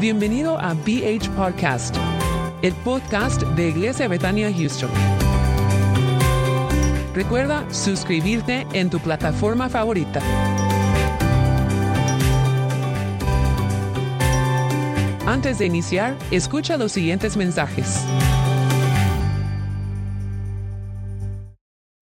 Bienvenido 0.00 0.56
a 0.60 0.74
BH 0.74 1.28
Podcast, 1.34 1.96
el 2.62 2.72
podcast 2.84 3.42
de 3.42 3.70
Iglesia 3.70 4.06
Betania 4.06 4.48
Houston. 4.52 4.90
Recuerda 7.14 7.66
suscribirte 7.74 8.64
en 8.74 8.90
tu 8.90 9.00
plataforma 9.00 9.68
favorita. 9.68 10.20
Antes 15.26 15.58
de 15.58 15.66
iniciar, 15.66 16.16
escucha 16.30 16.76
los 16.76 16.92
siguientes 16.92 17.36
mensajes. 17.36 18.04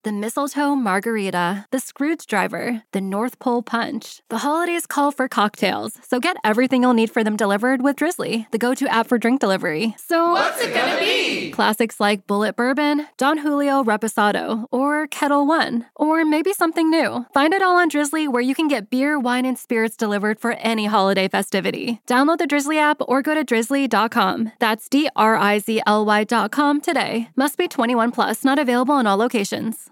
The 0.07 0.13
mistletoe 0.13 0.73
margarita, 0.73 1.65
the 1.71 1.81
Scrooge 1.81 2.25
driver, 2.27 2.81
the 2.93 3.01
North 3.01 3.39
Pole 3.39 3.61
punch. 3.61 4.21
The 4.29 4.37
holidays 4.37 4.87
call 4.87 5.11
for 5.11 5.27
cocktails, 5.27 5.99
so 6.01 6.21
get 6.21 6.37
everything 6.45 6.81
you'll 6.81 6.93
need 6.93 7.11
for 7.11 7.25
them 7.25 7.35
delivered 7.35 7.81
with 7.81 7.97
Drizzly, 7.97 8.47
the 8.51 8.57
go 8.57 8.73
to 8.73 8.87
app 8.87 9.07
for 9.07 9.17
drink 9.17 9.41
delivery. 9.41 9.95
So, 9.97 10.31
what's 10.31 10.61
it 10.61 10.73
gonna 10.73 10.97
be? 10.97 11.51
Classics 11.51 11.99
like 11.99 12.25
Bullet 12.25 12.55
Bourbon, 12.55 13.07
Don 13.17 13.39
Julio 13.39 13.83
Reposado, 13.83 14.67
or 14.71 15.07
Kettle 15.07 15.45
One, 15.45 15.87
or 15.93 16.23
maybe 16.23 16.53
something 16.53 16.89
new. 16.89 17.25
Find 17.33 17.53
it 17.53 17.61
all 17.61 17.75
on 17.75 17.89
Drizzly 17.89 18.29
where 18.29 18.41
you 18.41 18.55
can 18.55 18.69
get 18.69 18.89
beer, 18.89 19.19
wine, 19.19 19.45
and 19.45 19.59
spirits 19.59 19.97
delivered 19.97 20.39
for 20.39 20.53
any 20.53 20.85
holiday 20.85 21.27
festivity. 21.27 21.99
Download 22.07 22.37
the 22.37 22.47
Drizzly 22.47 22.79
app 22.79 23.01
or 23.09 23.21
go 23.21 23.35
to 23.35 23.43
drizzly.com. 23.43 24.53
That's 24.59 24.87
D 24.87 25.09
R 25.17 25.35
I 25.35 25.59
Z 25.59 25.81
L 25.85 26.05
Y.com 26.05 26.79
today. 26.79 27.27
Must 27.35 27.57
be 27.57 27.67
21 27.67 28.11
plus, 28.11 28.45
not 28.45 28.57
available 28.57 28.99
in 28.99 29.05
all 29.05 29.17
locations. 29.17 29.91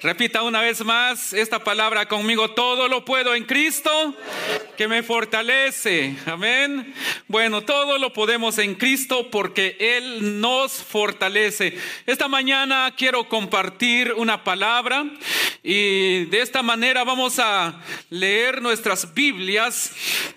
Repita 0.00 0.42
una 0.42 0.60
vez 0.60 0.84
más 0.84 1.32
esta 1.32 1.64
palabra 1.64 2.06
conmigo, 2.06 2.50
todo 2.50 2.88
lo 2.88 3.04
puedo 3.04 3.34
en 3.34 3.44
Cristo 3.44 4.14
que 4.76 4.86
me 4.86 5.02
fortalece. 5.02 6.14
Amén. 6.26 6.94
Bueno, 7.26 7.62
todo 7.62 7.98
lo 7.98 8.12
podemos 8.12 8.58
en 8.58 8.74
Cristo 8.74 9.30
porque 9.30 9.76
Él 9.80 10.40
nos 10.40 10.72
fortalece. 10.72 11.76
Esta 12.06 12.28
mañana 12.28 12.94
quiero 12.96 13.28
compartir 13.28 14.12
una 14.12 14.44
palabra 14.44 15.04
y 15.62 16.26
de 16.26 16.40
esta 16.40 16.62
manera 16.62 17.02
vamos 17.02 17.38
a 17.38 17.80
leer 18.10 18.62
nuestras 18.62 19.14
Biblias 19.14 19.92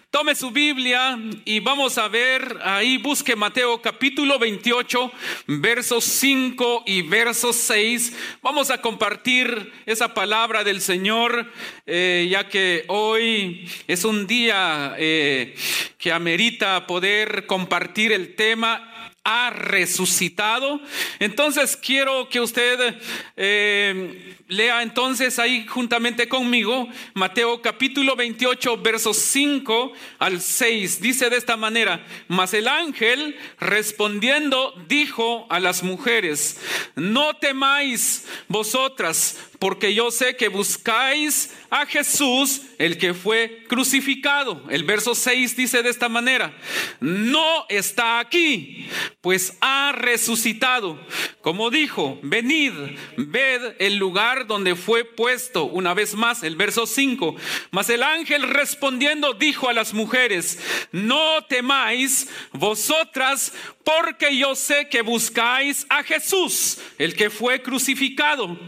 Tome 0.09 0.35
su 0.35 0.51
Biblia 0.51 1.19
y 1.43 1.59
vamos 1.59 1.97
a 1.97 2.07
ver 2.07 2.59
ahí, 2.63 2.97
busque 2.97 3.35
Mateo 3.35 3.81
capítulo 3.81 4.39
28, 4.39 5.11
versos 5.47 6.05
5 6.05 6.83
y 6.85 7.01
versos 7.01 7.57
6. 7.57 8.15
Vamos 8.41 8.71
a 8.71 8.79
compartir 8.79 9.73
esa 9.85 10.13
palabra 10.13 10.63
del 10.63 10.79
Señor, 10.79 11.51
eh, 11.85 12.25
ya 12.31 12.47
que 12.47 12.85
hoy 12.87 13.69
es 13.87 14.05
un 14.05 14.27
día 14.27 14.95
eh, 14.97 15.53
que 15.97 16.13
amerita 16.13 16.87
poder 16.87 17.45
compartir 17.45 18.13
el 18.13 18.35
tema 18.35 19.11
ha 19.25 19.49
resucitado. 19.49 20.79
Entonces 21.19 21.75
quiero 21.75 22.29
que 22.29 22.39
usted 22.39 22.95
eh, 23.35 24.37
lea 24.47 24.81
entonces 24.81 25.39
ahí 25.39 25.65
juntamente 25.67 26.29
conmigo 26.29 26.87
Mateo 27.13 27.61
capítulo 27.61 28.15
28 28.15 28.77
versos 28.77 29.17
5 29.17 29.91
al 30.19 30.41
6. 30.41 31.01
Dice 31.01 31.29
de 31.29 31.37
esta 31.37 31.57
manera, 31.57 32.05
mas 32.27 32.53
el 32.53 32.67
ángel 32.67 33.37
respondiendo 33.59 34.73
dijo 34.87 35.47
a 35.49 35.59
las 35.59 35.83
mujeres, 35.83 36.61
no 36.95 37.35
temáis 37.35 38.27
vosotras 38.47 39.37
porque 39.59 39.93
yo 39.93 40.11
sé 40.11 40.35
que 40.35 40.49
buscáis 40.49 41.53
a 41.69 41.85
Jesús, 41.85 42.61
el 42.77 42.97
que 42.97 43.13
fue 43.13 43.63
crucificado. 43.67 44.63
El 44.69 44.83
verso 44.83 45.15
6 45.15 45.55
dice 45.55 45.83
de 45.83 45.89
esta 45.89 46.09
manera, 46.09 46.55
no 46.99 47.65
está 47.69 48.19
aquí, 48.19 48.87
pues 49.21 49.57
ha 49.61 49.93
resucitado. 49.93 50.99
Como 51.41 51.69
dijo, 51.69 52.19
venid, 52.21 52.73
ved 53.17 53.75
el 53.79 53.97
lugar 53.97 54.36
donde 54.45 54.75
fue 54.75 55.05
puesto. 55.05 55.63
Una 55.65 55.93
vez 55.93 56.13
más, 56.13 56.43
el 56.43 56.55
verso 56.55 56.85
5. 56.85 57.35
Mas 57.71 57.89
el 57.89 58.03
ángel 58.03 58.43
respondiendo 58.43 59.33
dijo 59.33 59.69
a 59.69 59.73
las 59.73 59.93
mujeres, 59.93 60.59
no 60.91 61.43
temáis 61.45 62.29
vosotras, 62.51 63.53
porque 63.83 64.35
yo 64.37 64.53
sé 64.53 64.89
que 64.89 65.01
buscáis 65.01 65.85
a 65.87 66.03
Jesús, 66.03 66.77
el 66.97 67.15
que 67.15 67.29
fue 67.29 67.61
crucificado. 67.61 68.59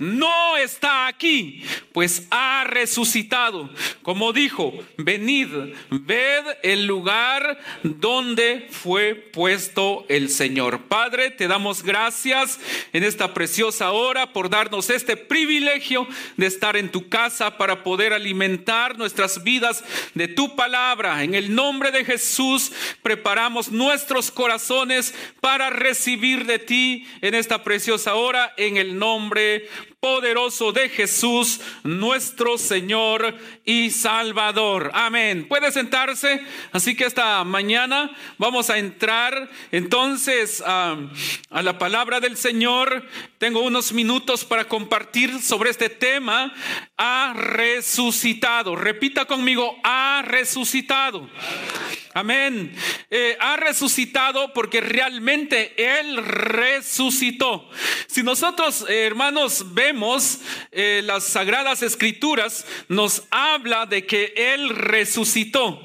No 0.00 0.56
está 0.56 1.06
aquí, 1.06 1.62
pues 1.92 2.26
ha 2.32 2.64
resucitado. 2.64 3.70
Como 4.02 4.32
dijo, 4.32 4.74
venid, 4.98 5.48
ved 5.90 6.44
el 6.64 6.84
lugar 6.86 7.60
donde 7.84 8.66
fue 8.70 9.14
puesto 9.14 10.04
el 10.08 10.30
Señor. 10.30 10.88
Padre, 10.88 11.30
te 11.30 11.46
damos 11.46 11.84
gracias 11.84 12.58
en 12.92 13.04
esta 13.04 13.32
preciosa 13.34 13.92
hora 13.92 14.32
por 14.32 14.50
darnos 14.50 14.90
este 14.90 15.05
privilegio 15.14 16.08
de 16.36 16.46
estar 16.46 16.76
en 16.76 16.90
tu 16.90 17.08
casa 17.08 17.58
para 17.58 17.84
poder 17.84 18.14
alimentar 18.14 18.96
nuestras 18.96 19.44
vidas 19.44 19.84
de 20.14 20.26
tu 20.26 20.56
palabra. 20.56 21.22
En 21.22 21.34
el 21.34 21.54
nombre 21.54 21.92
de 21.92 22.04
Jesús 22.04 22.72
preparamos 23.02 23.70
nuestros 23.70 24.30
corazones 24.30 25.14
para 25.40 25.70
recibir 25.70 26.46
de 26.46 26.58
ti 26.58 27.06
en 27.20 27.34
esta 27.34 27.62
preciosa 27.62 28.14
hora 28.14 28.54
en 28.56 28.78
el 28.78 28.98
nombre 28.98 29.68
poderoso 30.00 30.72
de 30.72 30.88
Jesús, 30.88 31.60
nuestro 31.82 32.58
Señor 32.58 33.34
y 33.64 33.90
Salvador. 33.90 34.90
Amén. 34.94 35.48
Puede 35.48 35.72
sentarse. 35.72 36.44
Así 36.72 36.94
que 36.94 37.04
esta 37.04 37.42
mañana 37.44 38.14
vamos 38.36 38.68
a 38.68 38.78
entrar 38.78 39.50
entonces 39.72 40.62
a, 40.64 40.96
la 41.50 41.78
palabra 41.78 42.20
del 42.20 42.36
Señor. 42.36 43.06
Tengo 43.38 43.60
unos 43.60 43.92
minutos 43.92 44.44
para 44.44 44.68
compartir 44.68 45.40
sobre 45.40 45.70
este 45.70 45.88
tema. 45.88 46.52
Ha 46.98 47.32
resucitado. 47.34 48.76
Repita 48.76 49.24
conmigo, 49.24 49.76
ha 49.82 50.22
resucitado. 50.26 51.28
Amén. 52.12 52.74
Eh, 53.10 53.36
ha 53.40 53.56
resucitado 53.56 54.52
porque 54.54 54.80
realmente 54.80 55.74
Él 55.98 56.16
resucitó. 56.24 57.68
Si 58.06 58.22
nosotros, 58.22 58.86
hermanos, 58.88 59.74
vemos 59.74 59.85
eh, 60.72 61.02
las 61.04 61.24
sagradas 61.24 61.82
escrituras, 61.82 62.66
nos 62.88 63.24
habla 63.30 63.86
de 63.86 64.06
que 64.06 64.32
Él 64.36 64.70
resucitó. 64.70 65.80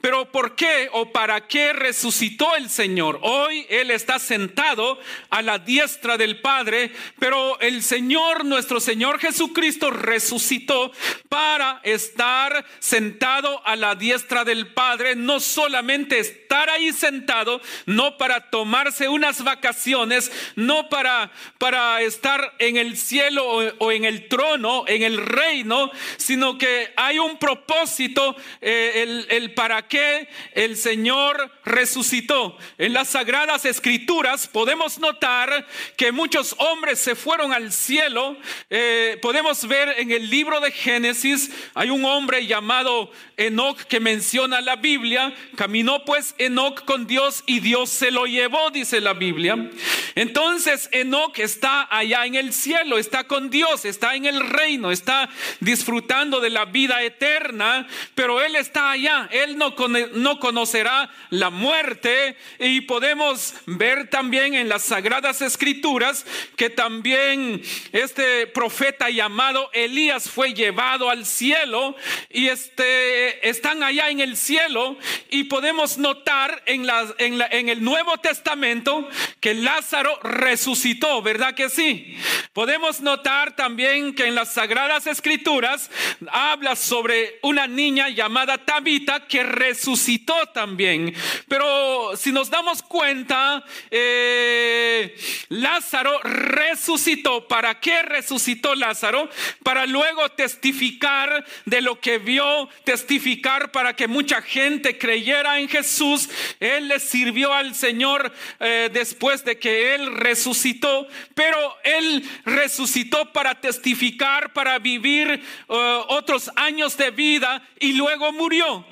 Pero 0.00 0.30
¿por 0.32 0.56
qué 0.56 0.88
o 0.92 1.12
para 1.12 1.46
qué 1.46 1.74
resucitó 1.74 2.56
el 2.56 2.70
Señor? 2.70 3.18
Hoy 3.22 3.66
Él 3.68 3.90
está 3.90 4.18
sentado 4.18 4.98
a 5.28 5.42
la 5.42 5.58
diestra 5.58 6.16
del 6.16 6.40
Padre, 6.40 6.90
pero 7.18 7.60
el 7.60 7.82
Señor, 7.82 8.46
nuestro 8.46 8.80
Señor 8.80 9.18
Jesucristo, 9.18 9.90
resucitó 9.90 10.90
para 11.28 11.80
estar 11.82 12.64
sentado 12.78 13.60
a 13.66 13.76
la 13.76 13.94
diestra 13.94 14.44
del 14.44 14.72
Padre, 14.72 15.16
no 15.16 15.38
solamente 15.38 16.18
estar 16.18 16.70
ahí 16.70 16.92
sentado, 16.92 17.60
no 17.84 18.16
para 18.16 18.48
tomarse 18.48 19.08
unas 19.08 19.44
vacaciones, 19.44 20.32
no 20.56 20.88
para, 20.88 21.30
para 21.58 22.00
estar 22.00 22.54
en 22.58 22.78
el 22.78 22.96
cielo 22.96 23.46
o, 23.78 23.92
en 23.92 24.06
el 24.06 24.28
trono, 24.28 24.84
en 24.86 25.02
el 25.02 25.18
reino, 25.18 25.90
sino 26.16 26.56
que 26.56 26.92
hay 26.96 27.18
un 27.18 27.38
propósito, 27.38 28.34
eh, 28.62 29.02
el, 29.02 29.26
el 29.28 29.52
para 29.52 29.89
qué 29.90 30.28
el 30.52 30.78
Señor 30.78 31.52
resucitó. 31.64 32.56
En 32.78 32.94
las 32.94 33.08
sagradas 33.08 33.66
escrituras 33.66 34.48
podemos 34.48 34.98
notar 34.98 35.66
que 35.96 36.12
muchos 36.12 36.54
hombres 36.58 36.98
se 36.98 37.14
fueron 37.14 37.52
al 37.52 37.72
cielo. 37.72 38.38
Eh, 38.70 39.18
podemos 39.20 39.66
ver 39.68 39.96
en 39.98 40.12
el 40.12 40.30
libro 40.30 40.60
de 40.60 40.70
Génesis, 40.70 41.50
hay 41.74 41.90
un 41.90 42.04
hombre 42.06 42.46
llamado 42.46 43.10
Enoch 43.36 43.78
que 43.82 44.00
menciona 44.00 44.62
la 44.62 44.76
Biblia. 44.76 45.34
Caminó 45.56 46.04
pues 46.04 46.34
Enoch 46.38 46.84
con 46.84 47.06
Dios 47.06 47.42
y 47.46 47.60
Dios 47.60 47.90
se 47.90 48.10
lo 48.10 48.26
llevó, 48.26 48.70
dice 48.70 49.00
la 49.00 49.12
Biblia. 49.12 49.70
Entonces 50.14 50.88
Enoch 50.92 51.38
está 51.38 51.88
allá 51.90 52.24
en 52.26 52.36
el 52.36 52.52
cielo, 52.52 52.96
está 52.96 53.24
con 53.24 53.50
Dios, 53.50 53.84
está 53.84 54.14
en 54.14 54.26
el 54.26 54.40
reino, 54.40 54.92
está 54.92 55.28
disfrutando 55.58 56.40
de 56.40 56.50
la 56.50 56.66
vida 56.66 57.02
eterna, 57.02 57.88
pero 58.14 58.40
él 58.40 58.54
está 58.54 58.92
allá. 58.92 59.28
Él 59.32 59.58
no 59.58 59.74
no 59.88 60.40
conocerá 60.40 61.10
la 61.30 61.50
muerte. 61.50 62.36
Y 62.58 62.82
podemos 62.82 63.54
ver 63.66 64.08
también 64.08 64.54
en 64.54 64.68
las 64.68 64.82
sagradas 64.82 65.42
escrituras 65.42 66.26
que 66.56 66.70
también 66.70 67.62
este 67.92 68.46
profeta 68.46 69.10
llamado 69.10 69.70
Elías 69.72 70.30
fue 70.30 70.54
llevado 70.54 71.10
al 71.10 71.26
cielo 71.26 71.96
y 72.30 72.48
este, 72.48 73.48
están 73.48 73.82
allá 73.82 74.10
en 74.10 74.20
el 74.20 74.36
cielo 74.36 74.96
y 75.30 75.44
podemos 75.44 75.98
notar 75.98 76.62
en, 76.66 76.86
en, 77.18 77.40
en 77.50 77.68
el 77.68 77.82
Nuevo 77.82 78.16
Testamento 78.18 79.08
que 79.40 79.54
Lázaro 79.54 80.20
resucitó, 80.22 81.22
¿verdad 81.22 81.54
que 81.54 81.70
sí? 81.70 82.16
Podemos 82.52 83.00
notar 83.00 83.56
también 83.56 84.14
que 84.14 84.26
en 84.26 84.34
las 84.34 84.52
sagradas 84.52 85.06
escrituras 85.06 85.90
habla 86.30 86.76
sobre 86.76 87.38
una 87.42 87.66
niña 87.66 88.10
llamada 88.10 88.58
Tabita 88.58 89.26
que 89.26 89.42
resucitó 89.42 90.34
también. 90.52 91.14
Pero 91.48 92.16
si 92.16 92.32
nos 92.32 92.50
damos 92.50 92.82
cuenta, 92.82 93.64
eh, 93.90 95.16
Lázaro 95.48 96.20
resucitó. 96.22 97.48
¿Para 97.48 97.80
qué 97.80 98.02
resucitó 98.02 98.74
Lázaro? 98.74 99.30
Para 99.62 99.86
luego 99.86 100.28
testificar 100.32 101.44
de 101.64 101.80
lo 101.80 101.98
que 101.98 102.18
vio, 102.18 102.68
testificar 102.84 103.72
para 103.72 103.96
que 103.96 104.06
mucha 104.06 104.42
gente 104.42 104.98
creyera 104.98 105.60
en 105.60 105.68
Jesús. 105.68 106.28
Él 106.58 106.88
le 106.88 107.00
sirvió 107.00 107.54
al 107.54 107.74
Señor 107.74 108.32
eh, 108.58 108.90
después 108.92 109.29
de 109.38 109.58
que 109.58 109.94
él 109.94 110.16
resucitó, 110.16 111.06
pero 111.34 111.76
él 111.84 112.28
resucitó 112.44 113.32
para 113.32 113.60
testificar, 113.60 114.52
para 114.52 114.78
vivir 114.78 115.30
eh, 115.30 116.00
otros 116.08 116.50
años 116.56 116.96
de 116.96 117.10
vida 117.10 117.62
y 117.78 117.92
luego 117.92 118.32
murió. 118.32 118.84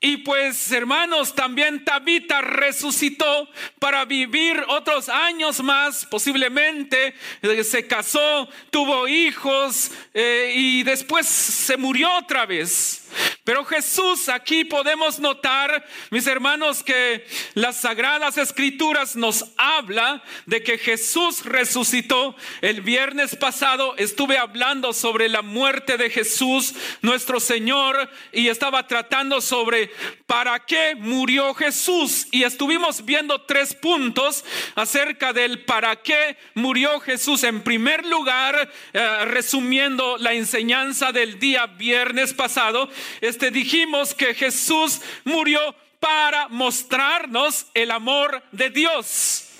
Y 0.00 0.18
pues 0.18 0.70
hermanos, 0.70 1.34
también 1.34 1.84
Tabita 1.84 2.40
resucitó 2.40 3.48
para 3.80 4.04
vivir 4.04 4.64
otros 4.68 5.08
años 5.08 5.60
más, 5.60 6.06
posiblemente 6.06 7.14
eh, 7.42 7.64
se 7.64 7.88
casó, 7.88 8.48
tuvo 8.70 9.08
hijos 9.08 9.90
eh, 10.14 10.52
y 10.54 10.84
después 10.84 11.26
se 11.26 11.76
murió 11.76 12.16
otra 12.16 12.46
vez. 12.46 13.08
Pero 13.48 13.64
Jesús, 13.64 14.28
aquí 14.28 14.66
podemos 14.66 15.18
notar, 15.18 15.82
mis 16.10 16.26
hermanos, 16.26 16.82
que 16.84 17.26
las 17.54 17.78
sagradas 17.80 18.36
escrituras 18.36 19.16
nos 19.16 19.46
habla 19.56 20.22
de 20.44 20.62
que 20.62 20.76
Jesús 20.76 21.46
resucitó. 21.46 22.36
El 22.60 22.82
viernes 22.82 23.36
pasado 23.36 23.96
estuve 23.96 24.36
hablando 24.36 24.92
sobre 24.92 25.30
la 25.30 25.40
muerte 25.40 25.96
de 25.96 26.10
Jesús, 26.10 26.74
nuestro 27.00 27.40
Señor, 27.40 28.10
y 28.32 28.48
estaba 28.48 28.86
tratando 28.86 29.40
sobre 29.40 29.92
para 30.26 30.66
qué 30.66 30.94
murió 30.94 31.54
Jesús. 31.54 32.26
Y 32.30 32.42
estuvimos 32.42 33.06
viendo 33.06 33.40
tres 33.46 33.74
puntos 33.74 34.44
acerca 34.74 35.32
del 35.32 35.64
para 35.64 35.96
qué 35.96 36.36
murió 36.52 37.00
Jesús. 37.00 37.44
En 37.44 37.62
primer 37.62 38.04
lugar, 38.04 38.70
eh, 38.92 39.24
resumiendo 39.24 40.18
la 40.18 40.34
enseñanza 40.34 41.12
del 41.12 41.38
día 41.38 41.64
viernes 41.64 42.34
pasado, 42.34 42.90
este, 43.38 43.52
dijimos 43.52 44.14
que 44.14 44.34
Jesús 44.34 45.00
murió 45.22 45.60
para 46.00 46.48
mostrarnos 46.48 47.66
el 47.72 47.92
amor 47.92 48.42
de 48.50 48.68
Dios. 48.68 49.50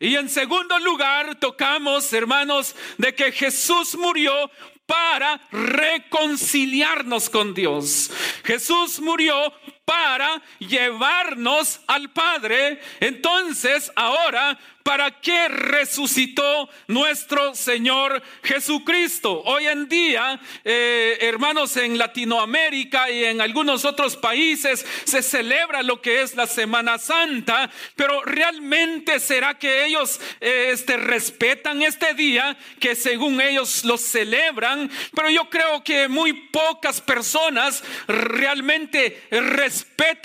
Y 0.00 0.16
en 0.16 0.30
segundo 0.30 0.78
lugar, 0.78 1.34
tocamos, 1.38 2.14
hermanos, 2.14 2.74
de 2.96 3.14
que 3.14 3.30
Jesús 3.32 3.94
murió 3.94 4.50
para 4.86 5.38
reconciliarnos 5.52 7.28
con 7.28 7.52
Dios. 7.52 8.10
Jesús 8.42 9.00
murió 9.00 9.52
para 9.86 10.42
llevarnos 10.58 11.80
al 11.86 12.10
Padre. 12.10 12.80
Entonces, 13.00 13.90
ahora 13.96 14.58
¿Para 14.86 15.20
qué 15.20 15.48
resucitó 15.48 16.68
nuestro 16.86 17.56
Señor 17.56 18.22
Jesucristo? 18.44 19.42
Hoy 19.44 19.66
en 19.66 19.88
día, 19.88 20.38
eh, 20.62 21.18
hermanos, 21.22 21.76
en 21.76 21.98
Latinoamérica 21.98 23.10
y 23.10 23.24
en 23.24 23.40
algunos 23.40 23.84
otros 23.84 24.16
países 24.16 24.86
se 25.02 25.24
celebra 25.24 25.82
lo 25.82 26.00
que 26.00 26.22
es 26.22 26.36
la 26.36 26.46
Semana 26.46 26.98
Santa, 26.98 27.68
pero 27.96 28.22
realmente 28.22 29.18
será 29.18 29.58
que 29.58 29.86
ellos 29.86 30.20
eh, 30.40 30.68
este, 30.70 30.96
respetan 30.96 31.82
este 31.82 32.14
día, 32.14 32.56
que 32.78 32.94
según 32.94 33.40
ellos 33.40 33.84
lo 33.84 33.98
celebran, 33.98 34.88
pero 35.16 35.30
yo 35.30 35.50
creo 35.50 35.82
que 35.82 36.06
muy 36.06 36.32
pocas 36.32 37.00
personas 37.00 37.82
realmente 38.06 39.20
respetan 39.32 39.75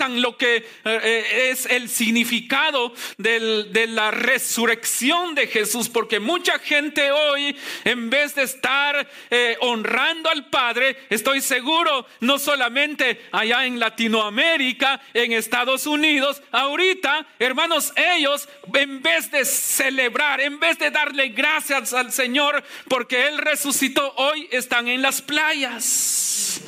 lo 0.08 0.36
que 0.36 0.66
eh, 0.84 1.50
es 1.50 1.66
el 1.66 1.88
significado 1.88 2.92
de 3.18 3.86
la 3.88 4.10
resurrección 4.10 4.62
resurrección 4.72 5.34
de 5.34 5.46
Jesús, 5.46 5.88
porque 5.88 6.20
mucha 6.20 6.58
gente 6.58 7.10
hoy, 7.10 7.56
en 7.84 8.10
vez 8.10 8.34
de 8.34 8.42
estar 8.42 9.08
eh, 9.30 9.56
honrando 9.60 10.30
al 10.30 10.46
Padre, 10.46 10.96
estoy 11.10 11.40
seguro, 11.40 12.06
no 12.20 12.38
solamente 12.38 13.26
allá 13.32 13.66
en 13.66 13.78
Latinoamérica, 13.78 15.00
en 15.14 15.32
Estados 15.32 15.86
Unidos, 15.86 16.42
ahorita, 16.50 17.26
hermanos, 17.38 17.92
ellos, 17.96 18.48
en 18.74 19.02
vez 19.02 19.30
de 19.30 19.44
celebrar, 19.44 20.40
en 20.40 20.58
vez 20.58 20.78
de 20.78 20.90
darle 20.90 21.28
gracias 21.28 21.92
al 21.92 22.12
Señor, 22.12 22.62
porque 22.88 23.28
Él 23.28 23.38
resucitó, 23.38 24.12
hoy 24.16 24.48
están 24.50 24.88
en 24.88 25.02
las 25.02 25.22
playas. 25.22 26.60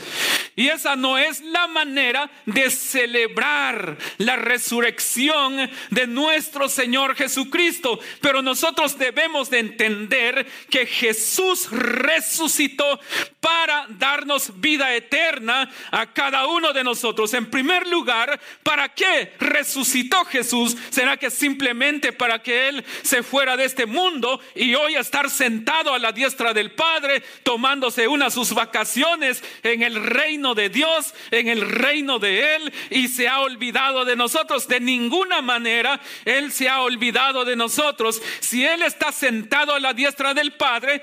Y 0.56 0.69
esa 0.69 0.95
no 0.95 1.19
es 1.19 1.41
la 1.41 1.67
manera 1.67 2.31
de 2.47 2.71
celebrar 2.71 3.97
la 4.19 4.37
resurrección 4.37 5.69
de 5.91 6.06
nuestro 6.06 6.69
Señor 6.69 7.17
Jesucristo. 7.17 7.99
Pero 8.21 8.41
nosotros 8.41 8.97
debemos 8.97 9.51
de 9.51 9.59
entender 9.59 10.47
que 10.71 10.87
Jesús 10.87 11.69
resucitó 11.71 13.01
para 13.41 13.87
darnos 13.89 14.61
vida 14.61 14.95
eterna 14.95 15.69
a 15.91 16.12
cada 16.12 16.47
uno 16.47 16.73
de 16.73 16.85
nosotros. 16.85 17.35
En 17.35 17.51
primer 17.51 17.89
lugar, 17.89 18.39
¿para 18.62 18.89
qué 18.91 19.33
resucitó 19.41 20.25
Jesús? 20.25 20.77
¿Será 20.91 21.17
que 21.17 21.31
simplemente 21.31 22.12
para 22.12 22.41
que 22.43 22.69
Él 22.69 22.85
se 23.03 23.25
fuera 23.25 23.56
de 23.56 23.65
este 23.65 23.87
mundo 23.87 24.41
y 24.55 24.75
hoy 24.77 24.95
estar 24.95 25.29
sentado 25.29 25.93
a 25.93 25.99
la 25.99 26.12
diestra 26.12 26.55
del 26.55 26.71
Padre, 26.73 27.23
tomándose 27.43 28.06
una 28.06 28.31
sus 28.31 28.55
vacaciones 28.55 29.43
en 29.65 29.83
el 29.83 30.05
reino? 30.05 30.44
De 30.53 30.69
Dios, 30.69 31.15
en 31.31 31.48
el 31.48 31.63
reino 31.63 32.19
de 32.19 32.56
Él 32.56 32.72
y 32.91 33.08
se 33.08 33.29
ha 33.29 33.41
olvidado 33.41 34.05
de 34.05 34.17
nosotros. 34.17 34.69
De 34.69 34.81
ninguna 34.81 35.41
manera 35.41 35.98
Él 36.27 36.53
se 36.53 36.69
ha 36.69 36.82
olvidado 36.82 37.46
de 37.46 37.56
nosotros. 37.56 38.20
Si 38.41 38.67
Él 38.67 38.82
está 38.82 39.13
sentado 39.13 39.74
a 39.74 39.81
la 39.81 39.94
diestra 39.94 40.34
del 40.34 40.53
Padre, 40.53 41.03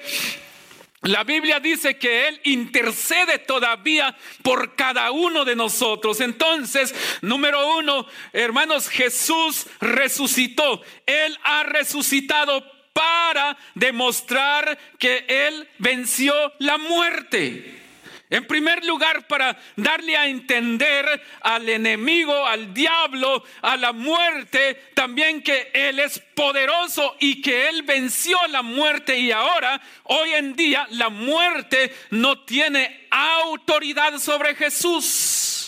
la 1.04 1.24
Biblia 1.24 1.60
dice 1.60 1.98
que 1.98 2.28
Él 2.28 2.40
intercede 2.44 3.40
todavía 3.40 4.16
por 4.44 4.76
cada 4.76 5.10
uno 5.10 5.46
de 5.46 5.56
nosotros. 5.56 6.22
Entonces, 6.22 6.94
número 7.22 7.78
uno, 7.78 8.06
hermanos, 8.34 8.88
Jesús 8.88 9.66
resucitó. 9.80 10.84
Él 11.08 11.36
ha 11.44 11.64
resucitado 11.64 12.64
para 12.94 13.58
demostrar 13.74 14.78
que 15.00 15.26
Él 15.28 15.68
venció 15.80 16.34
la 16.60 16.78
muerte. 16.78 17.80
En 18.32 18.48
primer 18.48 18.86
lugar, 18.86 19.28
para 19.28 19.58
darle 19.76 20.16
a 20.16 20.26
entender 20.26 21.22
al 21.42 21.68
enemigo, 21.68 22.46
al 22.46 22.74
diablo, 22.74 23.44
a 23.62 23.76
la 23.76 23.92
muerte, 23.92 24.92
también 24.94 25.44
que 25.44 25.70
Él 25.74 26.00
es 26.00 26.18
poderoso 26.34 27.18
y 27.20 27.42
que 27.42 27.68
Él 27.68 27.84
venció 27.84 28.38
la 28.48 28.62
muerte 28.62 29.20
y 29.20 29.34
ahora, 29.34 29.82
hoy 30.04 30.30
en 30.32 30.56
día, 30.56 30.88
la 30.92 31.10
muerte 31.10 31.94
no 32.12 32.46
tiene 32.46 33.06
autoridad 33.12 34.18
sobre 34.18 34.56
Jesús. 34.56 35.61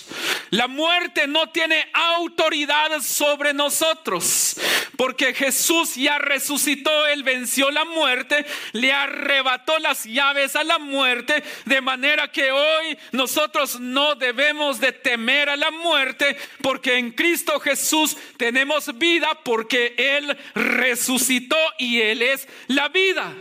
La 0.50 0.68
muerte 0.68 1.28
no 1.28 1.50
tiene 1.50 1.90
autoridad 1.94 3.02
sobre 3.02 3.54
nosotros, 3.54 4.56
porque 4.98 5.34
Jesús 5.34 5.96
ya 5.96 6.20
resucitó, 6.20 7.08
Él 7.08 7.24
venció 7.24 7.72
la 7.72 7.86
muerte, 7.86 8.46
le 8.74 8.94
arrebató 8.94 9.80
las 9.80 10.06
llaves 10.06 10.56
a 10.56 10.64
la 10.64 10.80
muerte, 10.80 11.44
de 11.66 11.82
manera 11.82 12.32
que 12.32 12.52
hoy 12.52 12.98
nosotros 13.12 13.80
no 13.80 14.16
debemos 14.16 14.80
de 14.80 14.92
temer 14.92 15.50
a 15.50 15.56
la 15.56 15.72
muerte, 15.72 16.38
porque 16.62 16.98
en 16.98 17.12
Cristo 17.12 17.60
Jesús 17.60 18.16
tenemos 18.38 18.98
vida, 18.98 19.40
porque 19.44 19.96
Él 19.98 20.38
resucitó 20.54 21.58
y 21.78 22.02
Él 22.02 22.22
es 22.22 22.48
la 22.68 22.90
vida. 22.90 23.34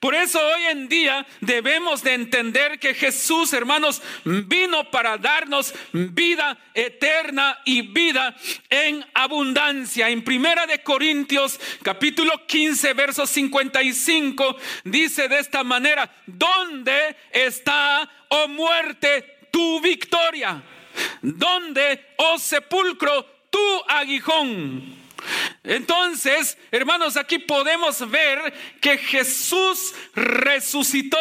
Por 0.00 0.14
eso 0.14 0.38
hoy 0.38 0.64
en 0.64 0.88
día 0.88 1.26
debemos 1.40 2.02
de 2.02 2.14
entender 2.14 2.78
que 2.78 2.94
Jesús, 2.94 3.52
hermanos, 3.52 4.02
vino 4.24 4.90
para 4.90 5.16
darnos 5.16 5.74
vida 5.92 6.58
eterna 6.74 7.58
y 7.64 7.82
vida 7.82 8.36
en 8.68 9.04
abundancia. 9.14 10.08
En 10.10 10.22
Primera 10.22 10.66
de 10.66 10.82
Corintios, 10.82 11.58
capítulo 11.82 12.46
15, 12.46 12.92
verso 12.94 13.26
55, 13.26 14.56
dice 14.84 15.28
de 15.28 15.38
esta 15.38 15.64
manera, 15.64 16.10
¿dónde 16.26 17.16
está, 17.32 18.08
oh 18.28 18.48
muerte, 18.48 19.48
tu 19.50 19.80
victoria? 19.80 20.62
¿Dónde, 21.22 22.14
oh 22.18 22.38
sepulcro, 22.38 23.24
tu 23.50 23.82
aguijón? 23.88 25.03
Entonces, 25.62 26.58
hermanos, 26.70 27.16
aquí 27.16 27.38
podemos 27.38 28.08
ver 28.10 28.52
que 28.80 28.98
Jesús 28.98 29.94
resucitó 30.14 31.18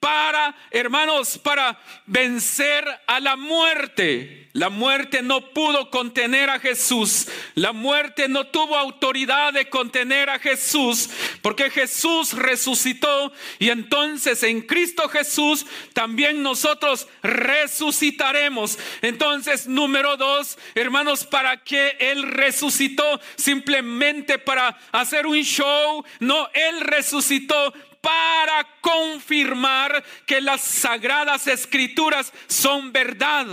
para, 0.00 0.54
hermanos, 0.70 1.38
para 1.38 1.78
vencer 2.06 2.84
a 3.06 3.18
la 3.20 3.36
muerte. 3.36 4.48
La 4.52 4.70
muerte 4.70 5.22
no 5.22 5.52
pudo 5.52 5.90
contener 5.90 6.50
a 6.50 6.58
Jesús. 6.58 7.28
La 7.54 7.72
muerte 7.72 8.28
no 8.28 8.46
tuvo 8.46 8.76
autoridad 8.76 9.52
de 9.52 9.68
contener 9.68 10.30
a 10.30 10.38
Jesús 10.38 11.10
porque 11.42 11.70
Jesús 11.70 12.32
resucitó 12.32 13.32
y 13.58 13.70
entonces 13.70 14.42
en 14.42 14.62
Cristo 14.62 15.08
Jesús 15.08 15.66
también 15.92 16.42
nosotros 16.42 17.06
resucitaremos. 17.22 18.78
Entonces, 19.02 19.66
número 19.68 20.16
dos, 20.16 20.58
hermanos, 20.74 21.24
¿para 21.24 21.62
qué 21.62 21.96
Él 22.00 22.22
resucitó? 22.22 23.20
Simplemente 23.38 24.38
para 24.38 24.78
hacer 24.92 25.26
un 25.26 25.42
show. 25.42 26.04
No, 26.20 26.50
Él 26.52 26.82
resucitó 26.82 27.72
para 28.00 28.66
confirmar 28.80 30.04
que 30.26 30.40
las 30.40 30.60
sagradas 30.60 31.46
escrituras 31.46 32.32
son 32.46 32.92
verdad. 32.92 33.46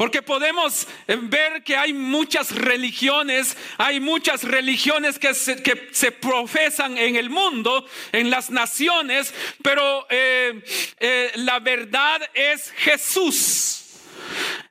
Porque 0.00 0.22
podemos 0.22 0.88
eh, 1.06 1.18
ver 1.20 1.62
que 1.62 1.76
hay 1.76 1.92
muchas 1.92 2.52
religiones, 2.52 3.54
hay 3.76 4.00
muchas 4.00 4.44
religiones 4.44 5.18
que 5.18 5.34
se, 5.34 6.12
profesan 6.12 6.96
en 6.96 7.16
el 7.16 7.28
mundo, 7.28 7.86
en 8.10 8.30
las 8.30 8.48
naciones, 8.48 9.34
pero 9.62 10.06
eh, 10.08 10.64
eh, 10.98 11.32
la 11.34 11.58
verdad 11.58 12.22
es 12.32 12.72
Jesús. 12.78 13.79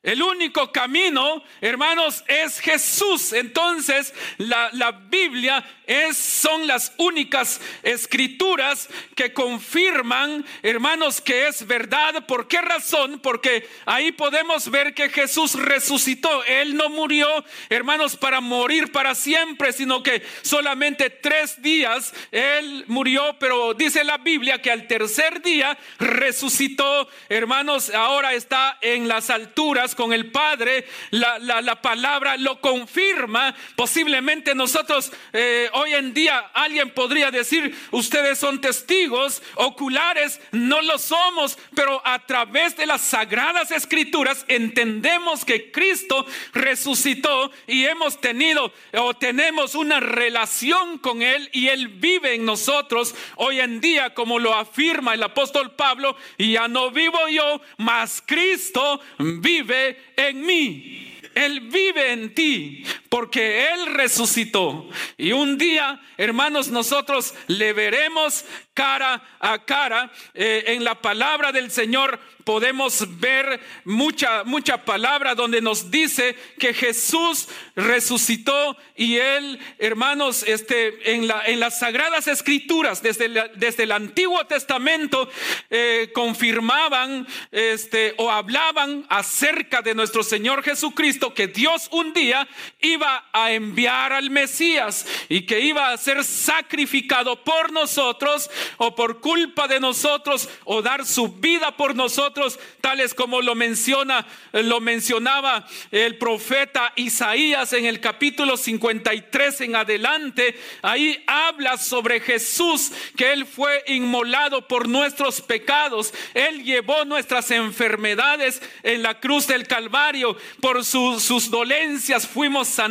El 0.01 0.23
único 0.23 0.71
camino, 0.71 1.43
hermanos, 1.59 2.23
es 2.27 2.59
Jesús. 2.59 3.33
Entonces, 3.33 4.13
la, 4.37 4.91
Biblia 5.09 5.63
es, 5.85 6.17
son 6.17 6.67
las 6.67 6.93
únicas 6.97 7.59
escrituras 7.83 8.89
que 9.15 9.33
confirman, 9.33 10.45
hermanos, 10.63 11.19
que 11.19 11.47
es 11.47 11.67
verdad. 11.67 12.25
¿Por 12.25 12.47
qué 12.47 12.61
razón? 12.61 13.19
Porque 13.19 13.67
ahí 13.85 14.13
podemos 14.13 14.71
ver 14.71 14.93
que 14.93 15.09
Jesús 15.09 15.53
resucitó. 15.55 16.45
Él 16.45 16.77
no 16.77 16.89
murió, 16.89 17.27
hermanos, 17.69 18.15
para 18.15 18.39
morir 18.39 18.91
para 18.93 19.15
siempre, 19.15 19.73
sino 19.73 20.01
que 20.01 20.23
solamente 20.43 21.09
tres 21.09 21.61
días 21.61 22.13
Él 22.31 22.85
murió, 22.87 23.35
pero 23.39 23.73
dice 23.73 24.03
la 24.03 24.17
Biblia 24.17 24.61
que 24.61 24.71
al 24.71 24.87
tercer 24.87 25.41
día 25.41 25.77
resucitó, 25.99 27.09
hermanos, 27.27 27.93
ahora 27.93 28.33
está 28.33 28.77
en 28.81 29.07
las 29.07 29.29
alturas 29.29 29.48
con 29.95 30.13
el 30.13 30.31
Padre. 30.31 30.87
La, 31.11 31.37
la, 31.39 31.81
palabra 31.81 32.37
lo 32.37 32.59
confirma. 32.61 33.55
Posiblemente 33.75 34.55
nosotros... 34.55 35.11
Eh, 35.33 35.69
hoy 35.73 35.93
en 35.93 36.13
día 36.13 36.51
alguien 36.53 36.91
podría 36.91 37.31
decir, 37.31 37.75
ustedes 37.91 38.39
son 38.39 38.61
testigos 38.61 39.41
oculares, 39.55 40.39
no 40.51 40.81
lo 40.81 40.97
somos, 40.97 41.57
pero 41.75 42.01
a 42.05 42.25
través 42.25 42.75
de 42.75 42.85
las 42.85 43.01
sagradas 43.01 43.71
escrituras 43.71 44.45
entendemos 44.47 45.45
que 45.45 45.71
Cristo 45.71 46.25
resucitó 46.53 47.51
y 47.67 47.85
hemos 47.85 48.19
tenido 48.19 48.71
o 48.93 49.13
tenemos 49.13 49.75
una 49.75 49.99
relación 49.99 50.97
con 50.97 51.21
Él 51.21 51.49
y 51.53 51.67
Él 51.67 51.87
vive 51.87 52.35
en 52.35 52.45
nosotros 52.45 53.15
hoy 53.35 53.59
en 53.59 53.81
día, 53.81 54.13
como 54.13 54.39
lo 54.39 54.53
afirma 54.53 55.13
el 55.13 55.23
apóstol 55.23 55.71
Pablo, 55.75 56.15
ya 56.37 56.67
no 56.67 56.91
vivo 56.91 57.19
yo, 57.29 57.61
mas 57.77 58.23
Cristo 58.25 58.99
vive 59.41 59.97
en 60.15 60.45
mí. 60.45 61.05
Él 61.35 61.61
vive 61.61 62.11
en 62.11 62.33
ti 62.33 62.83
porque 63.09 63.73
Él 63.73 63.87
resucitó. 63.87 64.87
Y 65.17 65.31
un 65.31 65.57
día, 65.57 65.99
hermanos, 66.17 66.69
nosotros 66.69 67.33
le 67.47 67.73
veremos 67.73 68.45
cara 68.73 69.21
a 69.39 69.65
cara. 69.65 70.11
Eh, 70.33 70.63
en 70.67 70.83
la 70.83 71.01
palabra 71.01 71.51
del 71.51 71.71
Señor 71.71 72.19
podemos 72.45 73.19
ver 73.19 73.59
mucha, 73.83 74.43
mucha 74.43 74.83
palabra 74.85 75.35
donde 75.35 75.61
nos 75.61 75.91
dice 75.91 76.35
que 76.57 76.73
Jesús 76.73 77.47
resucitó 77.75 78.77
y 78.95 79.17
Él, 79.17 79.59
hermanos, 79.77 80.43
este, 80.47 81.13
en, 81.13 81.27
la, 81.27 81.43
en 81.45 81.59
las 81.59 81.79
sagradas 81.79 82.27
escrituras, 82.27 83.03
desde, 83.03 83.29
desde 83.55 83.83
el 83.83 83.91
Antiguo 83.91 84.45
Testamento, 84.47 85.29
eh, 85.69 86.09
confirmaban 86.13 87.27
este, 87.51 88.15
o 88.17 88.31
hablaban 88.31 89.05
acerca 89.09 89.81
de 89.81 89.93
nuestro 89.93 90.23
Señor 90.23 90.63
Jesucristo, 90.63 91.33
que 91.33 91.47
Dios 91.47 91.87
un 91.91 92.13
día 92.13 92.47
iba 92.81 92.98
a 93.03 93.51
enviar 93.51 94.13
al 94.13 94.29
Mesías 94.29 95.05
y 95.29 95.41
que 95.41 95.59
iba 95.59 95.91
a 95.91 95.97
ser 95.97 96.23
sacrificado 96.23 97.43
por 97.43 97.71
nosotros 97.71 98.49
o 98.77 98.95
por 98.95 99.19
culpa 99.19 99.67
de 99.67 99.79
nosotros 99.79 100.49
o 100.65 100.81
dar 100.81 101.05
su 101.05 101.29
vida 101.29 101.75
por 101.75 101.95
nosotros, 101.95 102.59
tales 102.81 103.13
como 103.13 103.41
lo 103.41 103.55
menciona, 103.55 104.25
lo 104.51 104.79
mencionaba 104.79 105.67
el 105.91 106.17
profeta 106.17 106.93
Isaías 106.95 107.73
en 107.73 107.85
el 107.85 107.99
capítulo 107.99 108.57
53 108.57 109.61
en 109.61 109.75
adelante. 109.75 110.59
Ahí 110.81 111.23
habla 111.27 111.77
sobre 111.77 112.19
Jesús, 112.19 112.91
que 113.15 113.33
él 113.33 113.45
fue 113.45 113.83
inmolado 113.87 114.67
por 114.67 114.87
nuestros 114.87 115.41
pecados. 115.41 116.13
Él 116.33 116.63
llevó 116.63 117.05
nuestras 117.05 117.51
enfermedades 117.51 118.61
en 118.83 119.03
la 119.03 119.19
cruz 119.19 119.47
del 119.47 119.67
Calvario. 119.67 120.37
Por 120.61 120.83
sus 120.83 121.49
dolencias 121.49 122.27
fuimos 122.27 122.67
sanados. 122.67 122.88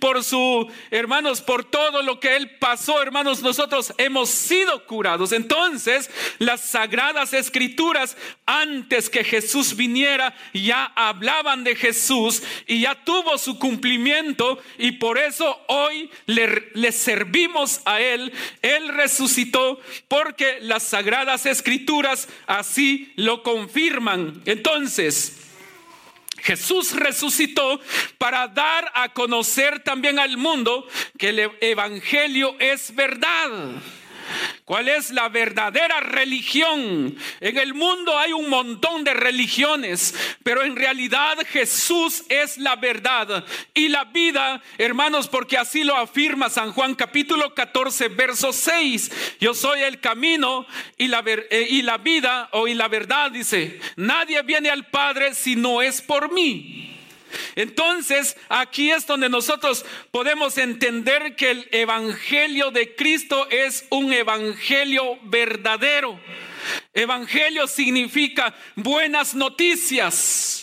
Por 0.00 0.24
su, 0.24 0.70
hermanos, 0.90 1.40
por 1.40 1.64
todo 1.64 2.02
lo 2.02 2.20
que 2.20 2.36
él 2.36 2.58
pasó, 2.58 3.02
hermanos, 3.02 3.42
nosotros 3.42 3.92
hemos 3.98 4.30
sido 4.30 4.84
curados. 4.86 5.32
Entonces, 5.32 6.10
las 6.38 6.60
sagradas 6.62 7.32
escrituras, 7.32 8.16
antes 8.46 9.10
que 9.10 9.24
Jesús 9.24 9.76
viniera, 9.76 10.34
ya 10.54 10.84
hablaban 10.96 11.64
de 11.64 11.76
Jesús 11.76 12.42
y 12.66 12.80
ya 12.80 13.04
tuvo 13.04 13.38
su 13.38 13.58
cumplimiento 13.58 14.58
y 14.78 14.92
por 14.92 15.18
eso 15.18 15.60
hoy 15.68 16.10
le, 16.26 16.92
servimos 16.92 17.80
a 17.84 18.00
Él. 18.00 18.32
Él 18.62 18.88
resucitó 18.88 19.80
porque 20.08 20.58
las 20.62 20.82
sagradas 20.82 21.46
escrituras 21.46 22.28
así 22.46 23.12
lo 23.16 23.42
confirman. 23.42 24.42
Entonces, 24.46 25.47
Jesús 26.42 26.94
resucitó 26.94 27.80
para 28.18 28.48
dar 28.48 28.90
a 28.94 29.12
conocer 29.12 29.80
también 29.80 30.18
al 30.18 30.36
mundo 30.36 30.86
que 31.18 31.30
el 31.30 31.50
Evangelio 31.60 32.56
es 32.58 32.94
verdad. 32.94 33.48
¿Cuál 34.64 34.88
es 34.88 35.10
la 35.10 35.28
verdadera 35.28 36.00
religión? 36.00 37.16
En 37.40 37.58
el 37.58 37.74
mundo 37.74 38.18
hay 38.18 38.32
un 38.32 38.48
montón 38.48 39.04
de 39.04 39.14
religiones, 39.14 40.14
pero 40.42 40.62
en 40.62 40.76
realidad 40.76 41.36
Jesús 41.50 42.24
es 42.28 42.58
la 42.58 42.76
verdad 42.76 43.44
y 43.74 43.88
la 43.88 44.04
vida, 44.04 44.60
hermanos, 44.76 45.28
porque 45.28 45.56
así 45.56 45.84
lo 45.84 45.96
afirma 45.96 46.50
San 46.50 46.72
Juan 46.72 46.94
capítulo 46.94 47.54
14, 47.54 48.08
verso 48.08 48.52
6. 48.52 49.36
Yo 49.40 49.54
soy 49.54 49.80
el 49.80 50.00
camino 50.00 50.66
y 50.96 51.08
la, 51.08 51.22
eh, 51.26 51.66
y 51.70 51.82
la 51.82 51.98
vida 51.98 52.48
o 52.52 52.68
y 52.68 52.74
la 52.74 52.88
verdad, 52.88 53.30
dice. 53.30 53.80
Nadie 53.96 54.42
viene 54.42 54.70
al 54.70 54.86
Padre 54.86 55.34
si 55.34 55.56
no 55.56 55.82
es 55.82 56.02
por 56.02 56.32
mí. 56.32 56.97
Entonces, 57.56 58.36
aquí 58.48 58.90
es 58.90 59.06
donde 59.06 59.28
nosotros 59.28 59.84
podemos 60.10 60.58
entender 60.58 61.36
que 61.36 61.50
el 61.50 61.68
Evangelio 61.72 62.70
de 62.70 62.94
Cristo 62.94 63.48
es 63.50 63.86
un 63.90 64.12
Evangelio 64.12 65.18
verdadero. 65.24 66.18
Evangelio 66.92 67.66
significa 67.66 68.54
buenas 68.76 69.34
noticias. 69.34 70.57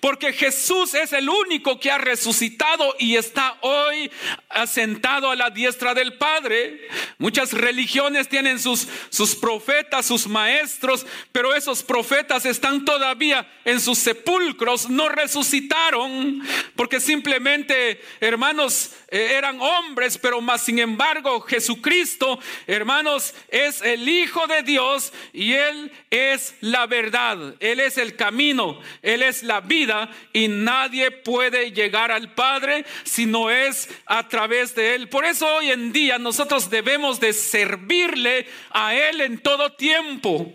Porque 0.00 0.32
Jesús 0.32 0.94
es 0.94 1.12
el 1.12 1.28
único 1.28 1.80
que 1.80 1.90
ha 1.90 1.98
resucitado 1.98 2.94
y 2.98 3.16
está 3.16 3.56
hoy 3.60 4.10
asentado 4.50 5.30
a 5.30 5.36
la 5.36 5.50
diestra 5.50 5.94
del 5.94 6.16
Padre. 6.18 6.88
Muchas 7.18 7.52
religiones 7.52 8.28
tienen 8.28 8.58
sus, 8.58 8.86
sus 9.10 9.34
profetas, 9.34 10.06
sus 10.06 10.26
maestros, 10.26 11.06
pero 11.32 11.54
esos 11.54 11.82
profetas 11.82 12.46
están 12.46 12.84
todavía 12.84 13.46
en 13.64 13.80
sus 13.80 13.98
sepulcros, 13.98 14.88
no 14.88 15.08
resucitaron, 15.08 16.42
porque 16.76 17.00
simplemente, 17.00 18.00
hermanos, 18.20 18.92
eh, 19.08 19.34
eran 19.36 19.60
hombres, 19.60 20.18
pero 20.18 20.40
más 20.40 20.62
sin 20.62 20.78
embargo 20.78 21.40
Jesucristo, 21.40 22.38
hermanos, 22.66 23.34
es 23.48 23.80
el 23.82 24.08
Hijo 24.08 24.46
de 24.46 24.62
Dios 24.62 25.12
y 25.32 25.52
Él 25.52 25.92
es 26.10 26.54
la 26.60 26.86
verdad, 26.86 27.54
Él 27.60 27.80
es 27.80 27.98
el 27.98 28.16
camino, 28.16 28.80
Él 29.02 29.22
es 29.22 29.42
la 29.46 29.60
vida 29.60 30.10
y 30.32 30.48
nadie 30.48 31.10
puede 31.10 31.72
llegar 31.72 32.10
al 32.10 32.34
Padre 32.34 32.84
si 33.04 33.26
no 33.26 33.50
es 33.50 33.88
a 34.06 34.28
través 34.28 34.74
de 34.74 34.94
Él. 34.94 35.08
Por 35.08 35.24
eso 35.24 35.46
hoy 35.46 35.70
en 35.70 35.92
día 35.92 36.18
nosotros 36.18 36.68
debemos 36.70 37.20
de 37.20 37.32
servirle 37.32 38.46
a 38.70 38.94
Él 38.94 39.20
en 39.20 39.38
todo 39.38 39.72
tiempo. 39.72 40.52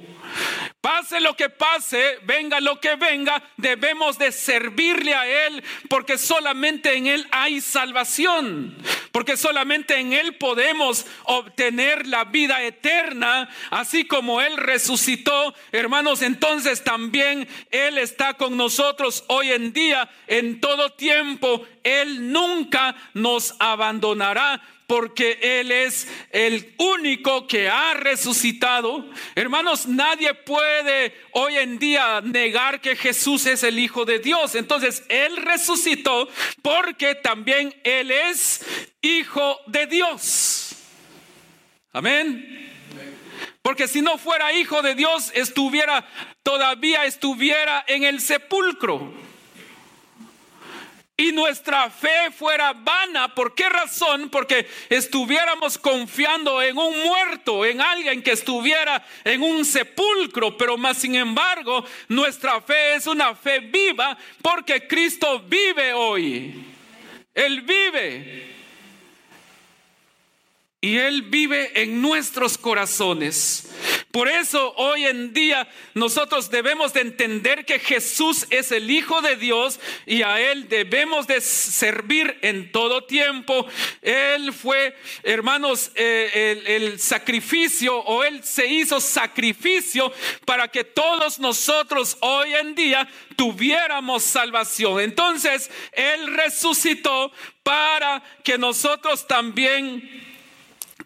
Pase 0.81 1.19
lo 1.19 1.35
que 1.35 1.49
pase, 1.49 2.17
venga 2.23 2.59
lo 2.59 2.79
que 2.79 2.95
venga, 2.95 3.43
debemos 3.57 4.17
de 4.17 4.31
servirle 4.31 5.13
a 5.13 5.27
Él 5.47 5.63
porque 5.89 6.17
solamente 6.17 6.95
en 6.95 7.07
Él 7.07 7.27
hay 7.31 7.61
salvación, 7.61 8.75
porque 9.11 9.37
solamente 9.37 9.99
en 9.99 10.13
Él 10.13 10.37
podemos 10.37 11.05
obtener 11.25 12.07
la 12.07 12.25
vida 12.25 12.63
eterna, 12.63 13.49
así 13.69 14.05
como 14.05 14.41
Él 14.41 14.57
resucitó, 14.57 15.53
hermanos, 15.71 16.21
entonces 16.23 16.83
también 16.83 17.47
Él 17.69 17.97
está 17.99 18.33
con 18.33 18.57
nosotros 18.57 19.23
hoy 19.27 19.51
en 19.51 19.73
día, 19.73 20.09
en 20.27 20.59
todo 20.59 20.93
tiempo, 20.93 21.65
Él 21.83 22.31
nunca 22.31 22.95
nos 23.13 23.53
abandonará 23.59 24.61
porque 24.91 25.39
Él 25.41 25.71
es 25.71 26.05
el 26.31 26.73
único 26.77 27.47
que 27.47 27.69
ha 27.69 27.93
resucitado. 27.93 29.09
Hermanos, 29.35 29.87
nadie 29.87 30.33
puede 30.33 31.15
hoy 31.31 31.55
en 31.55 31.79
día 31.79 32.19
negar 32.19 32.81
que 32.81 32.97
Jesús 32.97 33.45
es 33.45 33.63
el 33.63 33.79
Hijo 33.79 34.03
de 34.03 34.19
Dios. 34.19 34.53
Entonces, 34.53 35.05
Él 35.07 35.37
resucitó 35.37 36.27
porque 36.61 37.15
también 37.15 37.73
Él 37.85 38.11
es 38.11 38.65
Hijo 39.01 39.61
de 39.67 39.87
Dios. 39.87 40.75
Amén. 41.93 42.69
Porque 43.61 43.87
si 43.87 44.01
no 44.01 44.17
fuera 44.17 44.51
hijo 44.51 44.81
de 44.81 44.95
Dios, 44.95 45.31
estuviera, 45.33 46.05
todavía 46.43 47.05
estuviera 47.05 47.85
en 47.87 48.03
el 48.03 48.19
sepulcro 48.19 49.13
y 51.21 51.31
nuestra 51.31 51.87
fe 51.91 52.31
fuera 52.35 52.73
vana. 52.73 53.35
¿Por 53.35 53.53
qué 53.53 53.69
razón? 53.69 54.29
Porque 54.29 54.67
estuviéramos 54.89 55.77
confiando 55.77 56.59
en 56.63 56.75
un 56.75 57.03
muerto, 57.03 57.63
en 57.63 57.79
alguien 57.79 58.23
que 58.23 58.31
estuviera 58.31 59.05
en 59.23 59.43
un 59.43 59.63
sepulcro, 59.63 60.57
pero 60.57 60.77
más 60.77 60.97
sin 60.97 61.13
embargo, 61.15 61.85
nuestra 62.07 62.59
fe 62.61 62.95
es 62.95 63.05
una 63.05 63.35
fe 63.35 63.59
viva 63.59 64.17
porque 64.41 64.87
Cristo 64.87 65.43
vive 65.47 65.93
hoy. 65.93 66.65
Él 67.35 67.61
vive. 67.61 68.55
Y 70.81 70.97
Él 70.97 71.21
vive 71.21 71.83
en 71.83 72.01
nuestros 72.01 72.57
corazones. 72.57 73.69
Por 74.11 74.27
eso 74.27 74.73
hoy 74.75 75.05
en 75.05 75.33
día 75.33 75.67
nosotros 75.93 76.49
debemos 76.49 76.93
de 76.93 77.01
entender 77.01 77.65
que 77.65 77.79
Jesús 77.79 78.45
es 78.49 78.71
el 78.71 78.91
Hijo 78.91 79.21
de 79.21 79.37
Dios 79.37 79.79
y 80.05 80.21
a 80.23 80.39
Él 80.39 80.67
debemos 80.67 81.27
de 81.27 81.39
servir 81.39 82.37
en 82.41 82.71
todo 82.71 83.05
tiempo. 83.05 83.65
Él 84.01 84.51
fue, 84.53 84.95
hermanos, 85.23 85.91
eh, 85.95 86.59
el, 86.65 86.67
el 86.67 86.99
sacrificio 86.99 87.97
o 87.99 88.23
Él 88.23 88.43
se 88.43 88.67
hizo 88.67 88.99
sacrificio 88.99 90.11
para 90.45 90.67
que 90.67 90.83
todos 90.83 91.39
nosotros 91.39 92.17
hoy 92.19 92.53
en 92.53 92.75
día 92.75 93.07
tuviéramos 93.37 94.23
salvación. 94.23 94.99
Entonces 94.99 95.71
Él 95.93 96.33
resucitó 96.33 97.31
para 97.63 98.21
que 98.43 98.57
nosotros 98.57 99.27
también 99.27 100.30